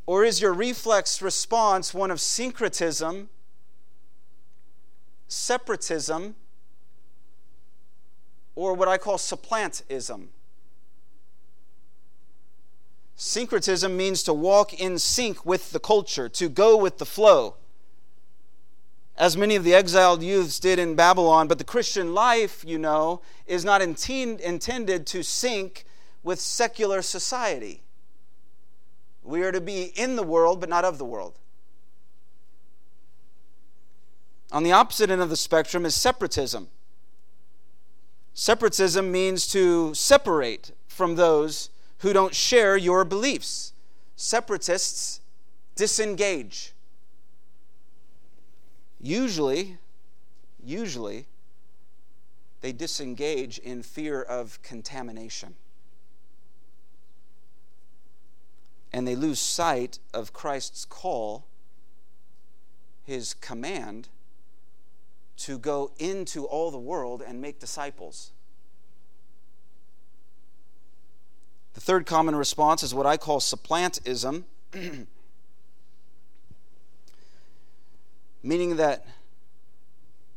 Or 0.05 0.23
is 0.23 0.41
your 0.41 0.53
reflex 0.53 1.21
response 1.21 1.93
one 1.93 2.11
of 2.11 2.19
syncretism, 2.19 3.29
separatism, 5.27 6.35
or 8.59 8.73
what 8.73 8.89
I 8.89 8.97
call 8.97 9.17
supplantism. 9.17 10.27
Syncretism 13.15 13.95
means 13.95 14.21
to 14.23 14.33
walk 14.33 14.73
in 14.73 14.99
sync 14.99 15.45
with 15.45 15.71
the 15.71 15.79
culture, 15.79 16.27
to 16.27 16.49
go 16.49 16.75
with 16.75 16.97
the 16.97 17.05
flow, 17.05 17.55
as 19.15 19.37
many 19.37 19.55
of 19.55 19.63
the 19.63 19.73
exiled 19.73 20.21
youths 20.21 20.59
did 20.59 20.77
in 20.77 20.95
Babylon. 20.95 21.47
But 21.47 21.57
the 21.57 21.63
Christian 21.63 22.13
life, 22.13 22.65
you 22.67 22.77
know, 22.77 23.21
is 23.47 23.63
not 23.63 23.81
intended 23.81 25.07
to 25.07 25.23
sync 25.23 25.85
with 26.21 26.41
secular 26.41 27.01
society. 27.01 27.81
We 29.23 29.41
are 29.43 29.53
to 29.53 29.61
be 29.61 29.83
in 29.95 30.17
the 30.17 30.23
world, 30.23 30.59
but 30.59 30.67
not 30.67 30.83
of 30.83 30.97
the 30.97 31.05
world. 31.05 31.39
On 34.51 34.63
the 34.63 34.73
opposite 34.73 35.09
end 35.09 35.21
of 35.21 35.29
the 35.29 35.37
spectrum 35.37 35.85
is 35.85 35.95
separatism. 35.95 36.67
Separatism 38.33 39.11
means 39.11 39.47
to 39.47 39.93
separate 39.93 40.71
from 40.87 41.15
those 41.15 41.69
who 41.99 42.13
don't 42.13 42.33
share 42.33 42.77
your 42.77 43.03
beliefs. 43.03 43.73
Separatists 44.15 45.21
disengage. 45.75 46.73
Usually, 49.01 49.77
usually, 50.63 51.25
they 52.61 52.71
disengage 52.71 53.57
in 53.59 53.81
fear 53.83 54.21
of 54.21 54.61
contamination. 54.61 55.55
And 58.91 59.07
they 59.07 59.15
lose 59.15 59.39
sight 59.39 59.99
of 60.13 60.33
Christ's 60.33 60.83
call, 60.83 61.45
his 63.05 63.33
command 63.33 64.09
to 65.39 65.57
go 65.57 65.91
into 65.97 66.45
all 66.45 66.69
the 66.69 66.77
world 66.77 67.23
and 67.25 67.41
make 67.41 67.59
disciples. 67.59 68.31
The 71.73 71.81
third 71.81 72.05
common 72.05 72.35
response 72.35 72.83
is 72.83 72.93
what 72.93 73.05
I 73.05 73.15
call 73.15 73.39
supplantism, 73.39 74.43
meaning 78.43 78.75
that, 78.75 79.05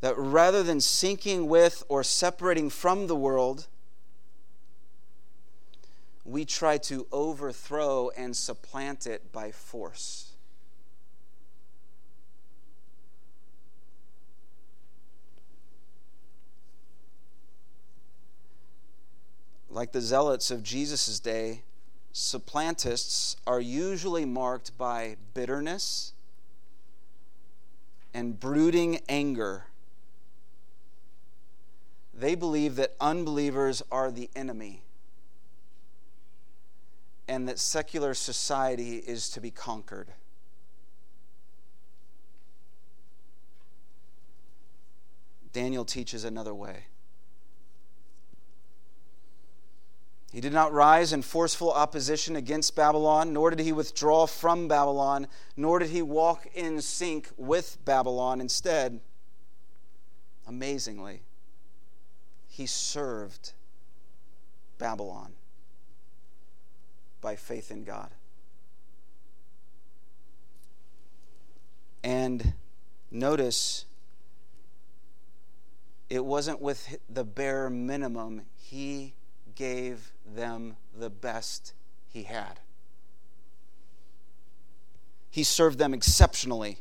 that 0.01 0.17
rather 0.17 0.63
than 0.63 0.79
syncing 0.79 1.47
with 1.49 1.83
or 1.89 2.05
separating 2.05 2.71
from 2.71 3.09
the 3.09 3.17
world, 3.17 3.67
we 6.25 6.45
try 6.45 6.79
to 6.79 7.09
overthrow 7.11 8.11
and 8.11 8.37
supplant 8.37 9.07
it 9.07 9.33
by 9.33 9.51
force. 9.51 10.32
Like 19.73 19.93
the 19.93 20.01
zealots 20.01 20.51
of 20.51 20.63
Jesus' 20.63 21.19
day, 21.19 21.63
supplantists 22.13 23.37
are 23.47 23.61
usually 23.61 24.25
marked 24.25 24.77
by 24.77 25.17
bitterness 25.35 26.13
and 28.15 28.39
brooding 28.39 29.01
anger. 29.09 29.65
they 32.15 32.35
believe 32.35 32.77
that 32.77 32.95
unbelievers 33.01 33.83
are 33.91 34.11
the 34.11 34.29
enemy 34.37 34.83
and 37.27 37.49
that 37.49 37.59
secular 37.59 38.15
society 38.15 38.99
is 38.99 39.31
to 39.31 39.41
be 39.41 39.51
conquered. 39.51 40.09
Daniel 45.53 45.85
teaches 45.85 46.23
another 46.23 46.55
way. 46.55 46.85
He 50.33 50.41
did 50.41 50.55
not 50.55 50.73
rise 50.73 51.13
in 51.13 51.21
forceful 51.21 51.71
opposition 51.71 52.37
against 52.37 52.75
Babylon, 52.75 53.35
nor 53.35 53.51
did 53.51 53.59
he 53.59 53.71
withdraw 53.71 54.27
from 54.27 54.67
Babylon, 54.67 55.27
nor 55.59 55.79
did 55.79 55.91
he 55.91 56.01
walk 56.01 56.47
in 56.55 56.81
sync 56.81 57.29
with 57.37 57.77
Babylon. 57.85 58.41
Instead, 58.41 59.01
amazingly, 60.47 61.21
he 62.49 62.65
served 62.65 63.53
Babylon 64.79 65.35
by 67.21 67.37
faith 67.37 67.71
in 67.71 67.85
God. 67.85 68.11
And 72.03 72.55
notice, 73.11 73.85
it 76.09 76.25
wasn't 76.25 76.63
with 76.63 76.97
the 77.11 77.23
bare 77.23 77.69
minimum. 77.69 78.43
He 78.57 79.13
gave 79.55 80.13
them 80.35 80.77
the 80.99 81.11
best 81.11 81.73
he 82.09 82.25
had. 82.25 82.61
He 85.31 85.45
served 85.45 85.79
them 85.79 85.95
exceptionally. 85.95 86.79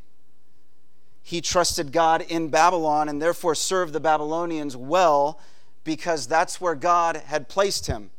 He 1.24 1.40
trusted 1.42 1.92
God 1.92 2.22
in 2.22 2.50
Babylon 2.50 3.08
and 3.08 3.22
therefore 3.22 3.56
served 3.56 3.94
the 3.94 4.00
Babylonians 4.00 4.76
well 4.76 5.40
because 5.84 6.28
that's 6.28 6.60
where 6.60 6.76
God 6.76 7.16
had 7.16 7.48
placed 7.48 7.88
him. 7.88 8.12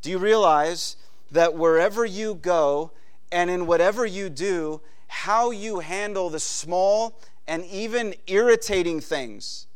Do 0.00 0.10
you 0.10 0.18
realize 0.18 0.96
that 1.30 1.54
wherever 1.54 2.04
you 2.04 2.34
go 2.34 2.92
and 3.30 3.50
in 3.50 3.66
whatever 3.66 4.06
you 4.06 4.30
do, 4.30 4.80
how 5.08 5.50
you 5.50 5.80
handle 5.80 6.30
the 6.30 6.40
small 6.40 7.18
and 7.46 7.64
even 7.66 8.14
irritating 8.26 9.00
things 9.00 9.66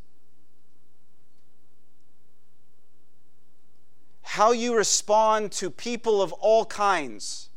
how 4.35 4.51
you 4.51 4.76
respond 4.76 5.53
to 5.53 5.70
people 5.70 6.20
of 6.20 6.32
all 6.32 6.64
kinds 6.64 7.51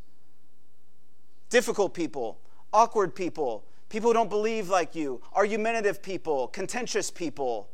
difficult 1.49 1.91
people, 1.95 2.37
awkward 2.71 3.15
people, 3.15 3.63
people 3.89 4.11
who 4.11 4.13
don't 4.13 4.29
believe 4.29 4.69
like 4.69 4.93
you, 4.93 5.19
argumentative 5.33 6.03
people, 6.03 6.47
contentious 6.49 7.09
people. 7.09 7.67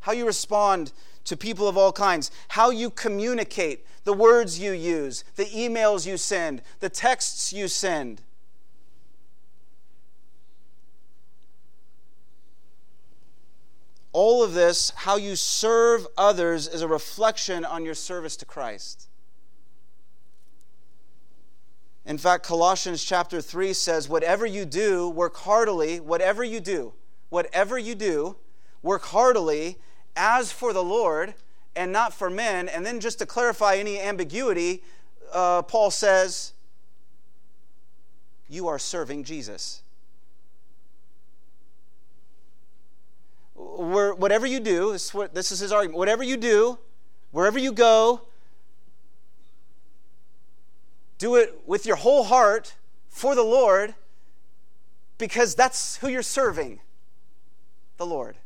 How 0.00 0.10
you 0.10 0.26
respond 0.26 0.92
to 1.26 1.36
people 1.36 1.68
of 1.68 1.76
all 1.76 1.92
kinds, 1.92 2.32
how 2.48 2.70
you 2.70 2.90
communicate, 2.90 3.86
the 4.02 4.12
words 4.12 4.58
you 4.58 4.72
use, 4.72 5.22
the 5.36 5.44
emails 5.44 6.08
you 6.08 6.16
send, 6.16 6.62
the 6.80 6.88
texts 6.88 7.52
you 7.52 7.68
send. 7.68 8.20
All 14.16 14.42
of 14.42 14.54
this, 14.54 14.94
how 14.96 15.16
you 15.16 15.36
serve 15.36 16.06
others, 16.16 16.66
is 16.66 16.80
a 16.80 16.88
reflection 16.88 17.66
on 17.66 17.84
your 17.84 17.92
service 17.94 18.34
to 18.38 18.46
Christ. 18.46 19.10
In 22.06 22.16
fact, 22.16 22.46
Colossians 22.46 23.04
chapter 23.04 23.42
3 23.42 23.74
says, 23.74 24.08
Whatever 24.08 24.46
you 24.46 24.64
do, 24.64 25.10
work 25.10 25.36
heartily, 25.36 26.00
whatever 26.00 26.42
you 26.42 26.60
do, 26.60 26.94
whatever 27.28 27.78
you 27.78 27.94
do, 27.94 28.36
work 28.82 29.02
heartily 29.02 29.76
as 30.16 30.50
for 30.50 30.72
the 30.72 30.82
Lord 30.82 31.34
and 31.74 31.92
not 31.92 32.14
for 32.14 32.30
men. 32.30 32.70
And 32.70 32.86
then, 32.86 33.00
just 33.00 33.18
to 33.18 33.26
clarify 33.26 33.74
any 33.74 34.00
ambiguity, 34.00 34.82
uh, 35.30 35.60
Paul 35.60 35.90
says, 35.90 36.54
You 38.48 38.66
are 38.66 38.78
serving 38.78 39.24
Jesus. 39.24 39.82
Whatever 43.56 44.46
you 44.46 44.60
do, 44.60 44.92
this 44.92 45.06
is, 45.06 45.14
what, 45.14 45.34
this 45.34 45.50
is 45.50 45.60
his 45.60 45.72
argument, 45.72 45.98
whatever 45.98 46.22
you 46.22 46.36
do, 46.36 46.78
wherever 47.30 47.58
you 47.58 47.72
go, 47.72 48.22
do 51.18 51.36
it 51.36 51.62
with 51.66 51.86
your 51.86 51.96
whole 51.96 52.24
heart 52.24 52.74
for 53.08 53.34
the 53.34 53.42
Lord 53.42 53.94
because 55.18 55.54
that's 55.54 55.96
who 55.96 56.08
you're 56.08 56.22
serving 56.22 56.80
the 57.96 58.06
Lord. 58.06 58.36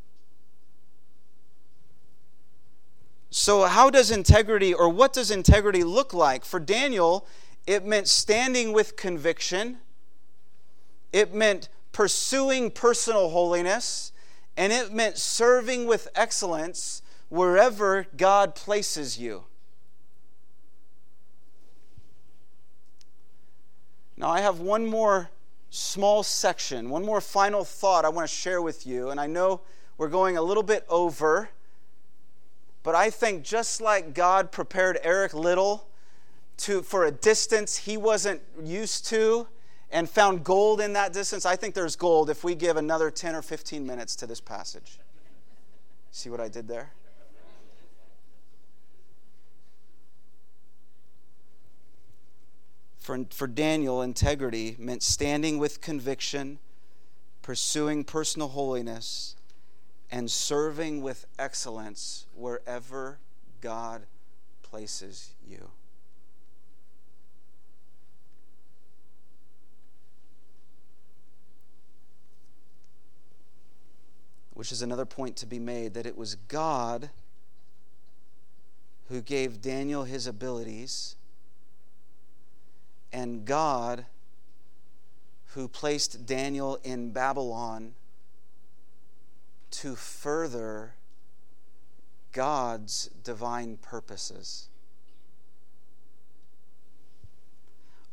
So, 3.33 3.65
how 3.65 3.91
does 3.91 4.11
integrity, 4.11 4.75
or 4.75 4.89
what 4.89 5.13
does 5.13 5.31
integrity 5.31 5.85
look 5.85 6.13
like? 6.13 6.45
For 6.45 6.59
Daniel, 6.59 7.27
it 7.67 7.85
meant 7.85 8.09
standing 8.09 8.73
with 8.73 8.97
conviction, 8.97 9.79
it 11.13 11.33
meant 11.33 11.69
pursuing 11.93 12.71
personal 12.73 13.31
holiness, 13.31 14.13
and 14.57 14.73
it 14.73 14.93
meant 14.93 15.19
serving 15.19 15.87
with 15.87 16.09
excellence 16.15 17.03
wherever 17.29 18.07
God 18.17 18.55
places 18.55 19.19
you. 19.19 19.45
Now, 24.17 24.29
I 24.29 24.41
have 24.41 24.61
one 24.61 24.87
more 24.87 25.31
small 25.71 26.23
section, 26.23 26.91
one 26.91 27.05
more 27.05 27.21
final 27.21 27.65
thought 27.65 28.05
I 28.05 28.11
want 28.11 28.29
to 28.29 28.35
share 28.35 28.61
with 28.61 28.87
you. 28.87 29.09
And 29.09 29.19
I 29.19 29.27
know 29.27 29.63
we're 29.97 30.09
going 30.09 30.37
a 30.37 30.43
little 30.43 30.63
bit 30.63 30.85
over, 30.89 31.51
but 32.83 32.95
I 32.95 33.09
think 33.09 33.45
just 33.45 33.81
like 33.81 34.13
God 34.13 34.53
prepared 34.53 34.99
Eric 35.03 35.33
Liddell 35.33 35.87
to, 36.59 36.83
for 36.83 37.07
a 37.07 37.11
distance 37.11 37.79
he 37.79 37.97
wasn't 37.97 38.43
used 38.63 39.07
to, 39.07 39.47
and 39.91 40.09
found 40.09 40.45
gold 40.45 40.81
in 40.81 40.93
that 40.93 41.13
distance, 41.13 41.45
I 41.45 41.57
think 41.57 41.75
there's 41.75 41.97
gold 41.97 42.31
if 42.31 42.45
we 42.45 42.55
give 42.55 42.77
another 42.77 43.11
10 43.11 43.35
or 43.35 43.43
15 43.43 43.85
minutes 43.87 44.15
to 44.17 44.27
this 44.27 44.41
passage. 44.41 44.99
See 46.13 46.31
what 46.31 46.41
I 46.41 46.49
did 46.49 46.69
there? 46.69 46.91
For, 52.99 53.25
for 53.31 53.47
Daniel, 53.47 54.03
integrity 54.03 54.77
meant 54.79 55.03
standing 55.03 55.59
with 55.59 55.81
conviction, 55.81 56.59
pursuing 57.43 58.05
personal 58.05 58.49
holiness, 58.49 59.35
and 60.13 60.31
serving 60.31 61.03
with 61.03 61.27
excellence 61.39 62.27
wherever 62.35 63.19
God 63.61 64.03
places 64.63 65.35
you. 65.49 65.71
Which 74.61 74.73
is 74.73 74.83
another 74.83 75.07
point 75.07 75.37
to 75.37 75.47
be 75.47 75.59
made 75.59 75.95
that 75.95 76.05
it 76.05 76.19
was 76.19 76.35
God 76.35 77.09
who 79.09 79.23
gave 79.23 79.63
Daniel 79.63 80.05
his 80.05 80.27
abilities, 80.27 81.17
and 83.11 83.47
God 83.47 84.05
who 85.55 85.67
placed 85.67 86.27
Daniel 86.27 86.79
in 86.85 87.11
Babylon 87.11 87.95
to 89.71 89.97
further 89.97 90.93
God's 92.33 93.07
divine 93.25 93.79
purposes. 93.79 94.69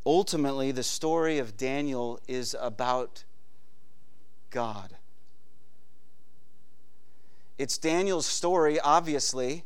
Ultimately, 0.06 0.72
the 0.72 0.82
story 0.82 1.40
of 1.40 1.58
Daniel 1.58 2.22
is 2.26 2.56
about 2.58 3.26
God. 4.50 4.97
It's 7.58 7.78
Daniel's 7.78 8.26
story, 8.26 8.80
obviously, 8.80 9.64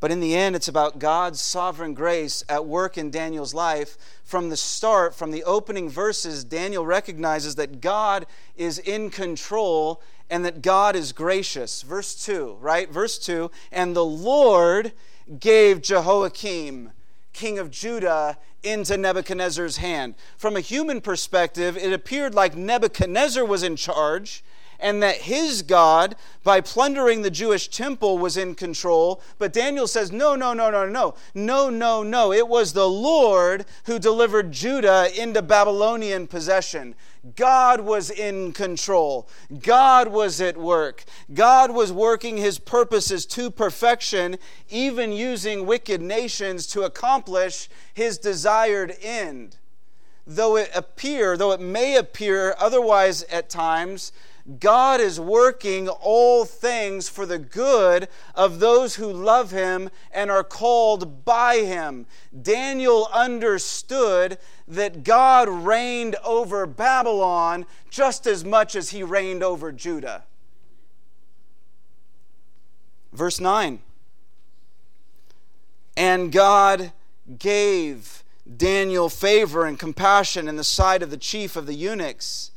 but 0.00 0.10
in 0.10 0.20
the 0.20 0.34
end, 0.34 0.56
it's 0.56 0.66
about 0.66 0.98
God's 0.98 1.40
sovereign 1.40 1.94
grace 1.94 2.42
at 2.48 2.64
work 2.64 2.96
in 2.96 3.10
Daniel's 3.10 3.52
life. 3.52 3.98
From 4.24 4.48
the 4.48 4.56
start, 4.56 5.14
from 5.14 5.30
the 5.30 5.44
opening 5.44 5.90
verses, 5.90 6.42
Daniel 6.42 6.86
recognizes 6.86 7.54
that 7.56 7.80
God 7.80 8.26
is 8.56 8.78
in 8.78 9.10
control 9.10 10.02
and 10.30 10.44
that 10.44 10.62
God 10.62 10.96
is 10.96 11.12
gracious. 11.12 11.82
Verse 11.82 12.14
2, 12.24 12.56
right? 12.60 12.90
Verse 12.90 13.18
2 13.18 13.50
And 13.70 13.94
the 13.94 14.04
Lord 14.04 14.92
gave 15.38 15.82
Jehoiakim, 15.82 16.92
king 17.32 17.58
of 17.58 17.70
Judah, 17.70 18.38
into 18.62 18.96
Nebuchadnezzar's 18.96 19.76
hand. 19.76 20.14
From 20.36 20.56
a 20.56 20.60
human 20.60 21.00
perspective, 21.00 21.76
it 21.76 21.92
appeared 21.92 22.34
like 22.34 22.56
Nebuchadnezzar 22.56 23.44
was 23.44 23.62
in 23.62 23.76
charge 23.76 24.42
and 24.80 25.02
that 25.02 25.16
his 25.16 25.62
God, 25.62 26.16
by 26.42 26.60
plundering 26.60 27.22
the 27.22 27.30
Jewish 27.30 27.68
temple, 27.68 28.18
was 28.18 28.36
in 28.36 28.54
control. 28.54 29.20
But 29.38 29.52
Daniel 29.52 29.86
says, 29.86 30.10
no, 30.10 30.34
no, 30.34 30.52
no, 30.52 30.70
no, 30.70 30.86
no, 30.86 31.14
no, 31.34 31.70
no, 31.70 32.02
no. 32.02 32.32
It 32.32 32.48
was 32.48 32.72
the 32.72 32.88
Lord 32.88 33.66
who 33.84 33.98
delivered 33.98 34.52
Judah 34.52 35.08
into 35.16 35.42
Babylonian 35.42 36.26
possession. 36.26 36.94
God 37.36 37.80
was 37.80 38.10
in 38.10 38.52
control. 38.52 39.28
God 39.62 40.08
was 40.08 40.40
at 40.40 40.56
work. 40.56 41.04
God 41.34 41.70
was 41.70 41.92
working 41.92 42.38
his 42.38 42.58
purposes 42.58 43.26
to 43.26 43.50
perfection, 43.50 44.38
even 44.70 45.12
using 45.12 45.66
wicked 45.66 46.00
nations 46.00 46.66
to 46.68 46.82
accomplish 46.82 47.68
his 47.92 48.16
desired 48.16 48.96
end. 49.02 49.56
Though 50.26 50.56
it 50.56 50.70
appear, 50.74 51.36
though 51.36 51.52
it 51.52 51.60
may 51.60 51.96
appear 51.96 52.54
otherwise 52.58 53.22
at 53.24 53.50
times, 53.50 54.12
God 54.58 55.00
is 55.00 55.20
working 55.20 55.88
all 55.88 56.44
things 56.44 57.08
for 57.08 57.26
the 57.26 57.38
good 57.38 58.08
of 58.34 58.58
those 58.58 58.96
who 58.96 59.12
love 59.12 59.50
him 59.50 59.90
and 60.10 60.30
are 60.30 60.42
called 60.42 61.24
by 61.24 61.58
him. 61.58 62.06
Daniel 62.42 63.08
understood 63.12 64.38
that 64.66 65.04
God 65.04 65.48
reigned 65.48 66.16
over 66.24 66.66
Babylon 66.66 67.66
just 67.90 68.26
as 68.26 68.44
much 68.44 68.74
as 68.74 68.90
he 68.90 69.02
reigned 69.02 69.42
over 69.42 69.70
Judah. 69.70 70.24
Verse 73.12 73.40
9 73.40 73.80
And 75.96 76.32
God 76.32 76.92
gave 77.38 78.24
Daniel 78.56 79.08
favor 79.08 79.64
and 79.64 79.78
compassion 79.78 80.48
in 80.48 80.56
the 80.56 80.64
sight 80.64 81.02
of 81.02 81.10
the 81.10 81.16
chief 81.16 81.54
of 81.56 81.66
the 81.66 81.74
eunuchs 81.74 82.49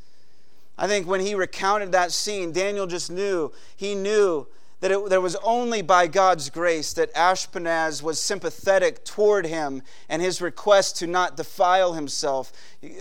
I 0.76 0.86
think 0.86 1.06
when 1.06 1.20
he 1.20 1.34
recounted 1.34 1.92
that 1.92 2.12
scene, 2.12 2.52
Daniel 2.52 2.86
just 2.86 3.10
knew, 3.10 3.52
he 3.76 3.94
knew 3.94 4.46
that 4.84 4.92
it, 4.92 5.08
there 5.08 5.18
was 5.18 5.34
only 5.36 5.80
by 5.80 6.06
God's 6.06 6.50
grace 6.50 6.92
that 6.92 7.10
Ashpenaz 7.14 8.02
was 8.02 8.20
sympathetic 8.20 9.02
toward 9.02 9.46
him 9.46 9.80
and 10.10 10.20
his 10.20 10.42
request 10.42 10.98
to 10.98 11.06
not 11.06 11.38
defile 11.38 11.94
himself. 11.94 12.52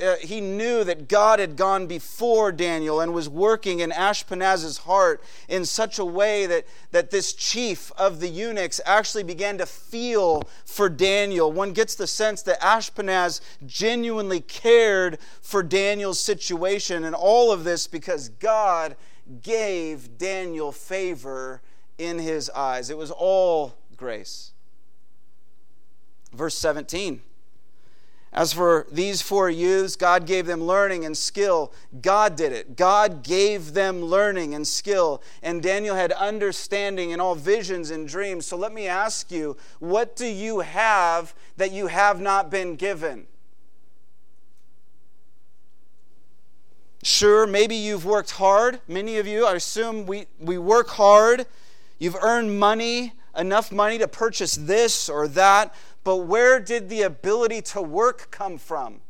Uh, 0.02 0.16
he 0.22 0.40
knew 0.40 0.86
that 0.86 1.10
God 1.10 1.40
had 1.40 1.58
gone 1.58 1.88
before 1.88 2.54
Daniel 2.54 3.02
and 3.02 3.14
was 3.14 3.28
working 3.28 3.82
in 3.82 3.90
Ashpenaz's 3.90 4.78
heart 4.78 5.22
in 5.50 5.66
such 5.66 6.00
a 6.00 6.06
way 6.06 6.46
that, 6.46 6.66
that 6.92 7.12
this 7.12 7.34
chief 7.34 7.92
of 7.98 8.22
the 8.22 8.30
eunuchs 8.30 8.80
actually 8.86 9.26
began 9.26 9.58
to 9.58 9.66
feel 9.66 10.44
for 10.64 10.88
Daniel. 10.88 11.52
One 11.52 11.74
gets 11.74 11.96
the 11.96 12.08
sense 12.08 12.42
that 12.44 12.62
Ashpenaz 12.62 13.42
genuinely 13.66 14.40
cared 14.40 15.18
for 15.42 15.62
Daniel's 15.62 16.22
situation, 16.22 17.04
and 17.04 17.14
all 17.14 17.52
of 17.52 17.66
this 17.66 17.88
because 17.88 18.30
God 18.30 18.96
gave 19.42 20.18
Daniel 20.18 20.72
favor 20.72 21.62
in 21.98 22.20
his 22.20 22.50
eyes. 22.52 22.90
It 22.90 22.98
was 22.98 23.12
all 23.12 23.76
grace. 23.98 24.52
Verse 26.34 26.58
17. 26.58 27.22
As 28.34 28.52
for 28.52 28.88
these 28.92 29.22
four 29.22 29.48
youths, 29.48 29.96
God 29.96 30.26
gave 30.26 30.48
them 30.48 30.64
learning 30.64 31.06
and 31.06 31.16
skill. 31.16 31.72
God 32.02 32.36
did 32.36 32.52
it. 32.52 32.76
God 32.76 33.22
gave 33.24 33.74
them 33.74 34.02
learning 34.02 34.56
and 34.56 34.68
skill. 34.68 35.22
And 35.44 35.62
Daniel 35.62 35.96
had 35.96 36.12
understanding 36.14 37.12
in 37.12 37.20
all 37.20 37.36
visions 37.36 37.92
and 37.92 38.08
dreams. 38.08 38.48
So 38.48 38.58
let 38.58 38.74
me 38.74 38.88
ask 38.88 39.32
you 39.32 39.56
what 39.78 40.16
do 40.16 40.26
you 40.26 40.62
have 40.62 41.36
that 41.58 41.72
you 41.72 41.88
have 41.88 42.20
not 42.20 42.50
been 42.50 42.76
given? 42.76 43.28
Sure, 47.04 47.46
maybe 47.46 47.76
you've 47.76 48.06
worked 48.06 48.32
hard. 48.32 48.80
Many 48.88 49.18
of 49.18 49.28
you, 49.28 49.46
I 49.46 49.54
assume 49.54 50.08
we, 50.08 50.26
we 50.40 50.58
work 50.58 50.88
hard 50.88 51.46
You've 52.00 52.18
earned 52.22 52.60
money, 52.60 53.14
enough 53.38 53.72
money 53.72 53.98
to 53.98 54.08
purchase 54.08 54.56
this 54.56 55.10
or 55.10 55.28
that, 55.30 55.74
but 56.04 56.18
where 56.18 56.60
did 56.60 56.90
the 56.90 57.02
ability 57.04 57.62
to 57.62 57.82
work 57.82 58.30
come 58.32 58.58
from? 58.58 59.02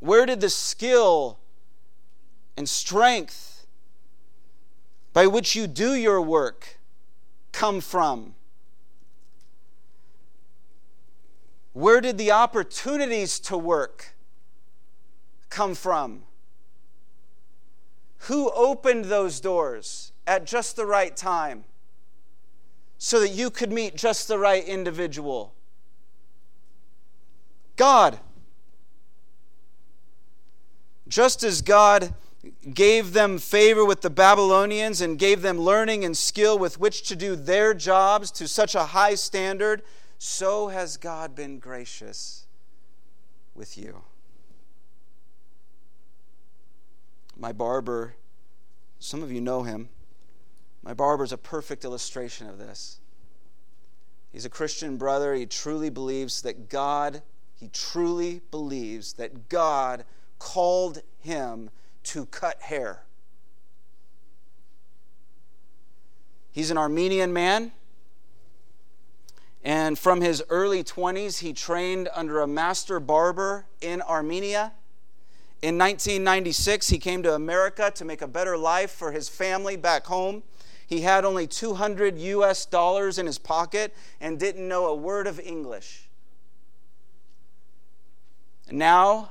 Where 0.00 0.26
did 0.26 0.40
the 0.40 0.50
skill 0.50 1.38
and 2.56 2.68
strength 2.68 3.66
by 5.12 5.26
which 5.26 5.54
you 5.54 5.66
do 5.66 5.94
your 5.94 6.20
work 6.20 6.78
come 7.52 7.80
from? 7.80 8.34
Where 11.72 12.00
did 12.00 12.18
the 12.18 12.30
opportunities 12.30 13.40
to 13.40 13.56
work 13.56 14.14
come 15.50 15.74
from? 15.74 16.22
Who 18.24 18.50
opened 18.52 19.06
those 19.06 19.38
doors 19.38 20.12
at 20.26 20.46
just 20.46 20.76
the 20.76 20.86
right 20.86 21.14
time 21.14 21.64
so 22.96 23.20
that 23.20 23.28
you 23.28 23.50
could 23.50 23.70
meet 23.70 23.96
just 23.96 24.28
the 24.28 24.38
right 24.38 24.64
individual? 24.64 25.52
God. 27.76 28.18
Just 31.06 31.42
as 31.42 31.60
God 31.60 32.14
gave 32.72 33.12
them 33.12 33.36
favor 33.36 33.84
with 33.84 34.00
the 34.00 34.08
Babylonians 34.08 35.02
and 35.02 35.18
gave 35.18 35.42
them 35.42 35.58
learning 35.58 36.02
and 36.02 36.16
skill 36.16 36.58
with 36.58 36.80
which 36.80 37.02
to 37.08 37.16
do 37.16 37.36
their 37.36 37.74
jobs 37.74 38.30
to 38.30 38.48
such 38.48 38.74
a 38.74 38.84
high 38.84 39.16
standard, 39.16 39.82
so 40.18 40.68
has 40.68 40.96
God 40.96 41.34
been 41.34 41.58
gracious 41.58 42.46
with 43.54 43.76
you. 43.76 44.02
My 47.36 47.52
barber, 47.52 48.14
some 48.98 49.22
of 49.22 49.32
you 49.32 49.40
know 49.40 49.62
him. 49.62 49.88
My 50.82 50.94
barber 50.94 51.24
is 51.24 51.32
a 51.32 51.38
perfect 51.38 51.84
illustration 51.84 52.48
of 52.48 52.58
this. 52.58 53.00
He's 54.32 54.44
a 54.44 54.50
Christian 54.50 54.96
brother. 54.96 55.34
He 55.34 55.46
truly 55.46 55.90
believes 55.90 56.42
that 56.42 56.68
God, 56.68 57.22
he 57.54 57.68
truly 57.68 58.42
believes 58.50 59.14
that 59.14 59.48
God 59.48 60.04
called 60.38 61.02
him 61.20 61.70
to 62.04 62.26
cut 62.26 62.60
hair. 62.62 63.04
He's 66.50 66.70
an 66.70 66.78
Armenian 66.78 67.32
man. 67.32 67.72
And 69.64 69.98
from 69.98 70.20
his 70.20 70.42
early 70.50 70.84
20s, 70.84 71.38
he 71.38 71.52
trained 71.52 72.08
under 72.14 72.40
a 72.40 72.46
master 72.46 73.00
barber 73.00 73.66
in 73.80 74.02
Armenia. 74.02 74.72
In 75.64 75.78
1996, 75.78 76.90
he 76.90 76.98
came 76.98 77.22
to 77.22 77.32
America 77.32 77.90
to 77.94 78.04
make 78.04 78.20
a 78.20 78.28
better 78.28 78.54
life 78.54 78.90
for 78.90 79.12
his 79.12 79.30
family 79.30 79.76
back 79.76 80.04
home. 80.04 80.42
He 80.86 81.00
had 81.00 81.24
only 81.24 81.46
200 81.46 82.18
US 82.18 82.66
dollars 82.66 83.18
in 83.18 83.24
his 83.24 83.38
pocket 83.38 83.94
and 84.20 84.38
didn't 84.38 84.68
know 84.68 84.84
a 84.84 84.94
word 84.94 85.26
of 85.26 85.40
English. 85.40 86.10
Now, 88.70 89.30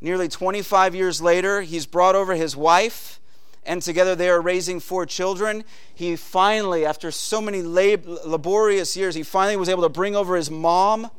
nearly 0.00 0.26
25 0.26 0.96
years 0.96 1.22
later, 1.22 1.60
he's 1.60 1.86
brought 1.86 2.16
over 2.16 2.34
his 2.34 2.56
wife, 2.56 3.20
and 3.64 3.80
together 3.80 4.16
they 4.16 4.28
are 4.28 4.40
raising 4.40 4.80
four 4.80 5.06
children. 5.06 5.62
He 5.94 6.16
finally, 6.16 6.84
after 6.84 7.12
so 7.12 7.40
many 7.40 7.62
lab- 7.62 8.08
laborious 8.26 8.96
years, 8.96 9.14
he 9.14 9.22
finally 9.22 9.56
was 9.56 9.68
able 9.68 9.84
to 9.84 9.88
bring 9.88 10.16
over 10.16 10.34
his 10.34 10.50
mom 10.50 11.12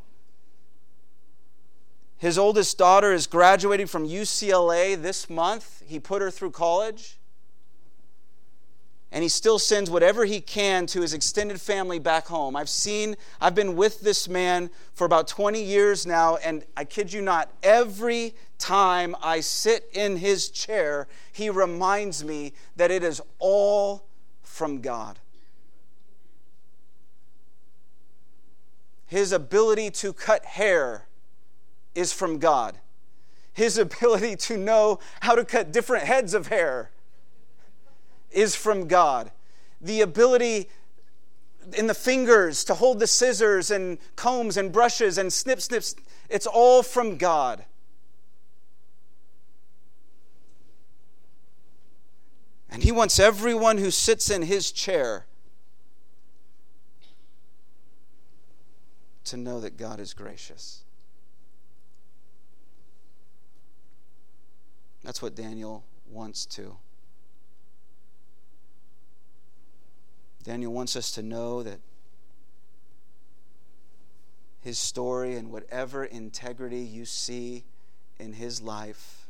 his 2.18 2.38
oldest 2.38 2.78
daughter 2.78 3.14
is 3.14 3.28
graduating 3.28 3.88
from 3.88 4.08
UCLA 4.08 5.00
this 5.00 5.30
month. 5.30 5.84
He 5.86 6.00
put 6.00 6.22
her 6.22 6.32
through 6.32 6.52
college. 6.52 7.18
And 9.12 9.24
he 9.24 9.30
still 9.30 9.58
sends 9.58 9.90
whatever 9.90 10.26
he 10.26 10.42
can 10.42 10.86
to 10.88 11.02
his 11.02 11.14
extended 11.14 11.62
family 11.62 11.98
back 11.98 12.28
home. 12.28 12.56
I've 12.56 12.70
seen, 12.70 13.16
I've 13.40 13.56
been 13.56 13.76
with 13.76 14.02
this 14.02 14.28
man 14.28 14.70
for 14.94 15.06
about 15.06 15.28
20 15.28 15.64
years 15.64 16.06
now, 16.06 16.36
and 16.38 16.66
I 16.76 16.84
kid 16.84 17.14
you 17.14 17.22
not, 17.22 17.50
every 17.64 18.36
time 18.58 19.16
I 19.22 19.40
sit 19.40 19.90
in 19.94 20.18
his 20.18 20.50
chair, 20.50 21.08
he 21.32 21.50
reminds 21.50 22.26
me 22.26 22.52
that 22.76 22.92
it 22.92 23.02
is 23.04 23.22
all 23.40 24.08
from 24.44 24.82
God. 24.82 25.20
His 29.06 29.32
ability 29.32 29.92
to 29.92 30.12
cut 30.12 30.44
hair 30.44 31.07
is 31.98 32.14
from 32.14 32.38
God. 32.38 32.78
His 33.54 33.78
ability 33.78 34.36
to 34.36 34.58
know 34.58 35.00
how 35.22 35.34
to 35.34 35.44
cut 35.44 35.74
different 35.74 36.06
heads 36.06 36.36
of 36.36 36.48
hair 36.48 36.92
is 38.32 38.56
from 38.56 38.88
God. 38.88 39.32
The 39.82 40.02
ability 40.02 40.70
in 41.74 41.88
the 41.88 41.96
fingers 41.96 42.64
to 42.66 42.76
hold 42.76 43.00
the 43.00 43.08
scissors 43.08 43.72
and 43.72 43.98
combs 44.16 44.58
and 44.58 44.72
brushes 44.72 45.18
and 45.18 45.34
snip, 45.34 45.60
snips, 45.60 45.96
it's 46.30 46.46
all 46.46 46.84
from 46.84 47.18
God. 47.18 47.66
And 52.70 52.84
He 52.84 52.92
wants 52.92 53.20
everyone 53.20 53.80
who 53.80 53.90
sits 53.90 54.30
in 54.30 54.44
His 54.44 54.72
chair 54.72 55.26
to 59.24 59.36
know 59.36 59.60
that 59.60 59.78
God 59.78 60.00
is 60.00 60.14
gracious. 60.14 60.84
That's 65.04 65.22
what 65.22 65.36
Daniel 65.36 65.86
wants 66.10 66.46
to. 66.48 66.78
Daniel 70.44 70.72
wants 70.72 70.96
us 70.96 71.12
to 71.12 71.22
know 71.22 71.62
that 71.64 71.80
his 74.62 74.78
story 74.78 75.36
and 75.36 75.52
whatever 75.52 76.06
integrity 76.06 76.80
you 76.80 77.06
see 77.06 77.66
in 78.20 78.34
his 78.34 78.62
life, 78.62 79.28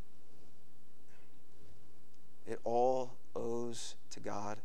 it 2.47 2.59
all 2.63 3.13
owes 3.35 3.95
to 4.11 4.19
God 4.19 4.59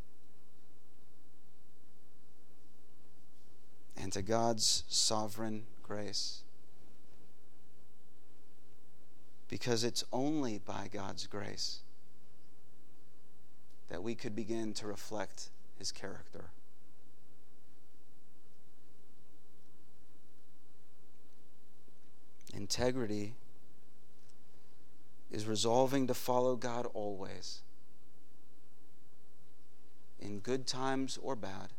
and 3.96 4.12
to 4.12 4.22
God's 4.22 4.84
sovereign 4.88 5.64
grace. 5.82 6.41
Because 9.52 9.84
it's 9.84 10.02
only 10.14 10.56
by 10.56 10.88
God's 10.90 11.26
grace 11.26 11.80
that 13.90 14.02
we 14.02 14.14
could 14.14 14.34
begin 14.34 14.72
to 14.72 14.86
reflect 14.86 15.50
his 15.78 15.92
character. 15.92 16.46
Integrity 22.54 23.34
is 25.30 25.46
resolving 25.46 26.06
to 26.06 26.14
follow 26.14 26.56
God 26.56 26.86
always, 26.94 27.60
in 30.18 30.38
good 30.38 30.66
times 30.66 31.18
or 31.20 31.36
bad. 31.36 31.74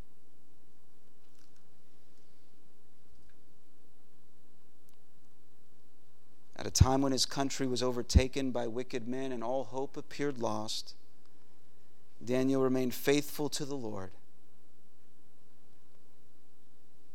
At 6.63 6.67
a 6.67 6.71
time 6.71 7.01
when 7.01 7.11
his 7.11 7.25
country 7.25 7.67
was 7.67 7.83
overtaken 7.83 8.51
by 8.51 8.67
wicked 8.67 9.05
men 9.05 9.33
and 9.33 9.43
all 9.43 9.65
hope 9.65 9.97
appeared 9.97 10.37
lost, 10.37 10.95
Daniel 12.23 12.61
remained 12.61 12.93
faithful 12.93 13.49
to 13.49 13.65
the 13.65 13.75
Lord. 13.75 14.11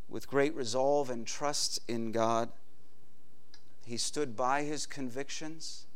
With 0.07 0.29
great 0.29 0.55
resolve 0.55 1.09
and 1.09 1.27
trust 1.27 1.81
in 1.89 2.13
God, 2.13 2.51
he 3.87 3.97
stood 3.97 4.37
by 4.37 4.65
his 4.65 4.85
convictions. 4.85 5.87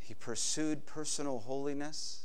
He 0.00 0.12
pursued 0.12 0.84
personal 0.84 1.38
holiness. 1.38 2.24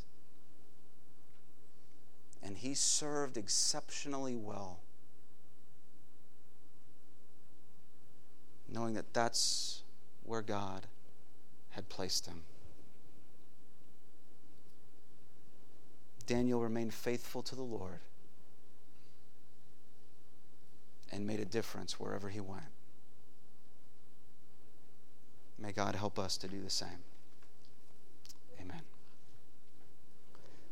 And 2.43 2.57
he 2.57 2.73
served 2.73 3.37
exceptionally 3.37 4.35
well, 4.35 4.79
knowing 8.73 8.95
that 8.95 9.13
that's 9.13 9.83
where 10.23 10.41
God 10.41 10.87
had 11.69 11.87
placed 11.87 12.25
him. 12.25 12.41
Daniel 16.25 16.61
remained 16.61 16.93
faithful 16.93 17.41
to 17.43 17.55
the 17.55 17.61
Lord 17.63 17.99
and 21.11 21.27
made 21.27 21.39
a 21.39 21.45
difference 21.45 21.99
wherever 21.99 22.29
he 22.29 22.39
went. 22.39 22.63
May 25.59 25.71
God 25.71 25.95
help 25.95 26.17
us 26.17 26.37
to 26.37 26.47
do 26.47 26.61
the 26.61 26.69
same. 26.69 26.89
Amen. 28.59 28.81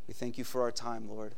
We 0.08 0.14
thank 0.14 0.38
you 0.38 0.44
for 0.44 0.64
our 0.64 0.72
time, 0.72 1.08
Lord. 1.08 1.36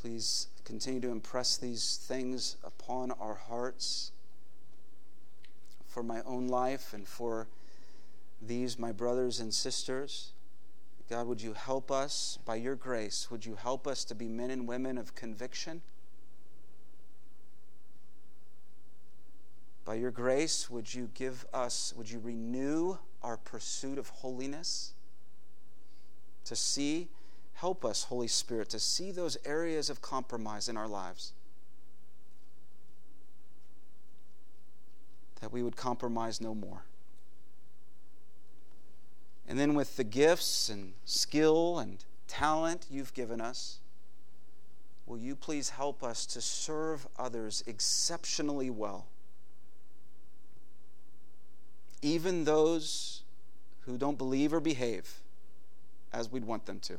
Please 0.00 0.46
continue 0.64 1.00
to 1.00 1.10
impress 1.10 1.58
these 1.58 1.98
things 2.02 2.56
upon 2.64 3.10
our 3.10 3.34
hearts 3.34 4.12
for 5.86 6.02
my 6.02 6.22
own 6.22 6.48
life 6.48 6.94
and 6.94 7.06
for 7.06 7.48
these, 8.40 8.78
my 8.78 8.92
brothers 8.92 9.40
and 9.40 9.52
sisters. 9.52 10.32
God, 11.10 11.26
would 11.26 11.42
you 11.42 11.52
help 11.52 11.90
us 11.90 12.38
by 12.46 12.54
your 12.54 12.76
grace? 12.76 13.30
Would 13.30 13.44
you 13.44 13.56
help 13.56 13.86
us 13.86 14.04
to 14.04 14.14
be 14.14 14.26
men 14.26 14.50
and 14.50 14.66
women 14.66 14.96
of 14.96 15.14
conviction? 15.14 15.82
By 19.84 19.96
your 19.96 20.12
grace, 20.12 20.70
would 20.70 20.94
you 20.94 21.10
give 21.12 21.44
us, 21.52 21.92
would 21.94 22.10
you 22.10 22.20
renew 22.20 22.96
our 23.22 23.36
pursuit 23.36 23.98
of 23.98 24.08
holiness? 24.08 24.94
To 26.44 26.56
see, 26.56 27.08
help 27.60 27.84
us, 27.84 28.04
Holy 28.04 28.26
Spirit, 28.26 28.70
to 28.70 28.80
see 28.80 29.12
those 29.12 29.36
areas 29.44 29.90
of 29.90 30.00
compromise 30.00 30.66
in 30.66 30.78
our 30.78 30.88
lives. 30.88 31.32
That 35.42 35.52
we 35.52 35.62
would 35.62 35.76
compromise 35.76 36.40
no 36.40 36.54
more. 36.54 36.84
And 39.46 39.58
then 39.58 39.74
with 39.74 39.96
the 39.96 40.04
gifts 40.04 40.70
and 40.70 40.94
skill 41.04 41.78
and 41.78 42.02
talent 42.26 42.86
you've 42.90 43.12
given 43.12 43.42
us, 43.42 43.80
will 45.04 45.18
you 45.18 45.36
please 45.36 45.68
help 45.68 46.02
us 46.02 46.24
to 46.26 46.40
serve 46.40 47.06
others 47.18 47.62
exceptionally 47.66 48.70
well? 48.70 49.06
Even 52.00 52.44
those 52.44 53.22
who 53.80 53.98
don't 53.98 54.16
believe 54.16 54.54
or 54.54 54.60
behave 54.60 55.20
as 56.10 56.32
we'd 56.32 56.46
want 56.46 56.64
them 56.64 56.80
to. 56.80 56.98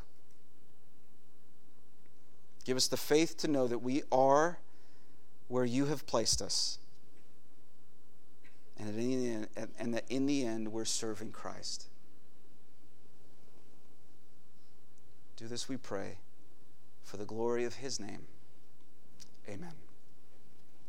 Give 2.63 2.77
us 2.77 2.87
the 2.87 2.97
faith 2.97 3.37
to 3.37 3.47
know 3.47 3.67
that 3.67 3.79
we 3.79 4.03
are 4.11 4.59
where 5.47 5.65
you 5.65 5.85
have 5.87 6.05
placed 6.05 6.41
us. 6.41 6.77
And 8.77 8.87
that 8.87 8.99
in 8.99 9.23
the 9.23 9.31
end, 9.31 9.47
and 9.77 9.93
that 9.93 10.05
in 10.09 10.25
the 10.25 10.45
end 10.45 10.71
we're 10.71 10.85
serving 10.85 11.31
Christ. 11.31 11.87
Do 15.37 15.47
this, 15.47 15.67
we 15.67 15.77
pray, 15.77 16.17
for 17.03 17.17
the 17.17 17.25
glory 17.25 17.65
of 17.65 17.75
his 17.75 17.99
name. 17.99 18.27
Amen. 19.49 19.73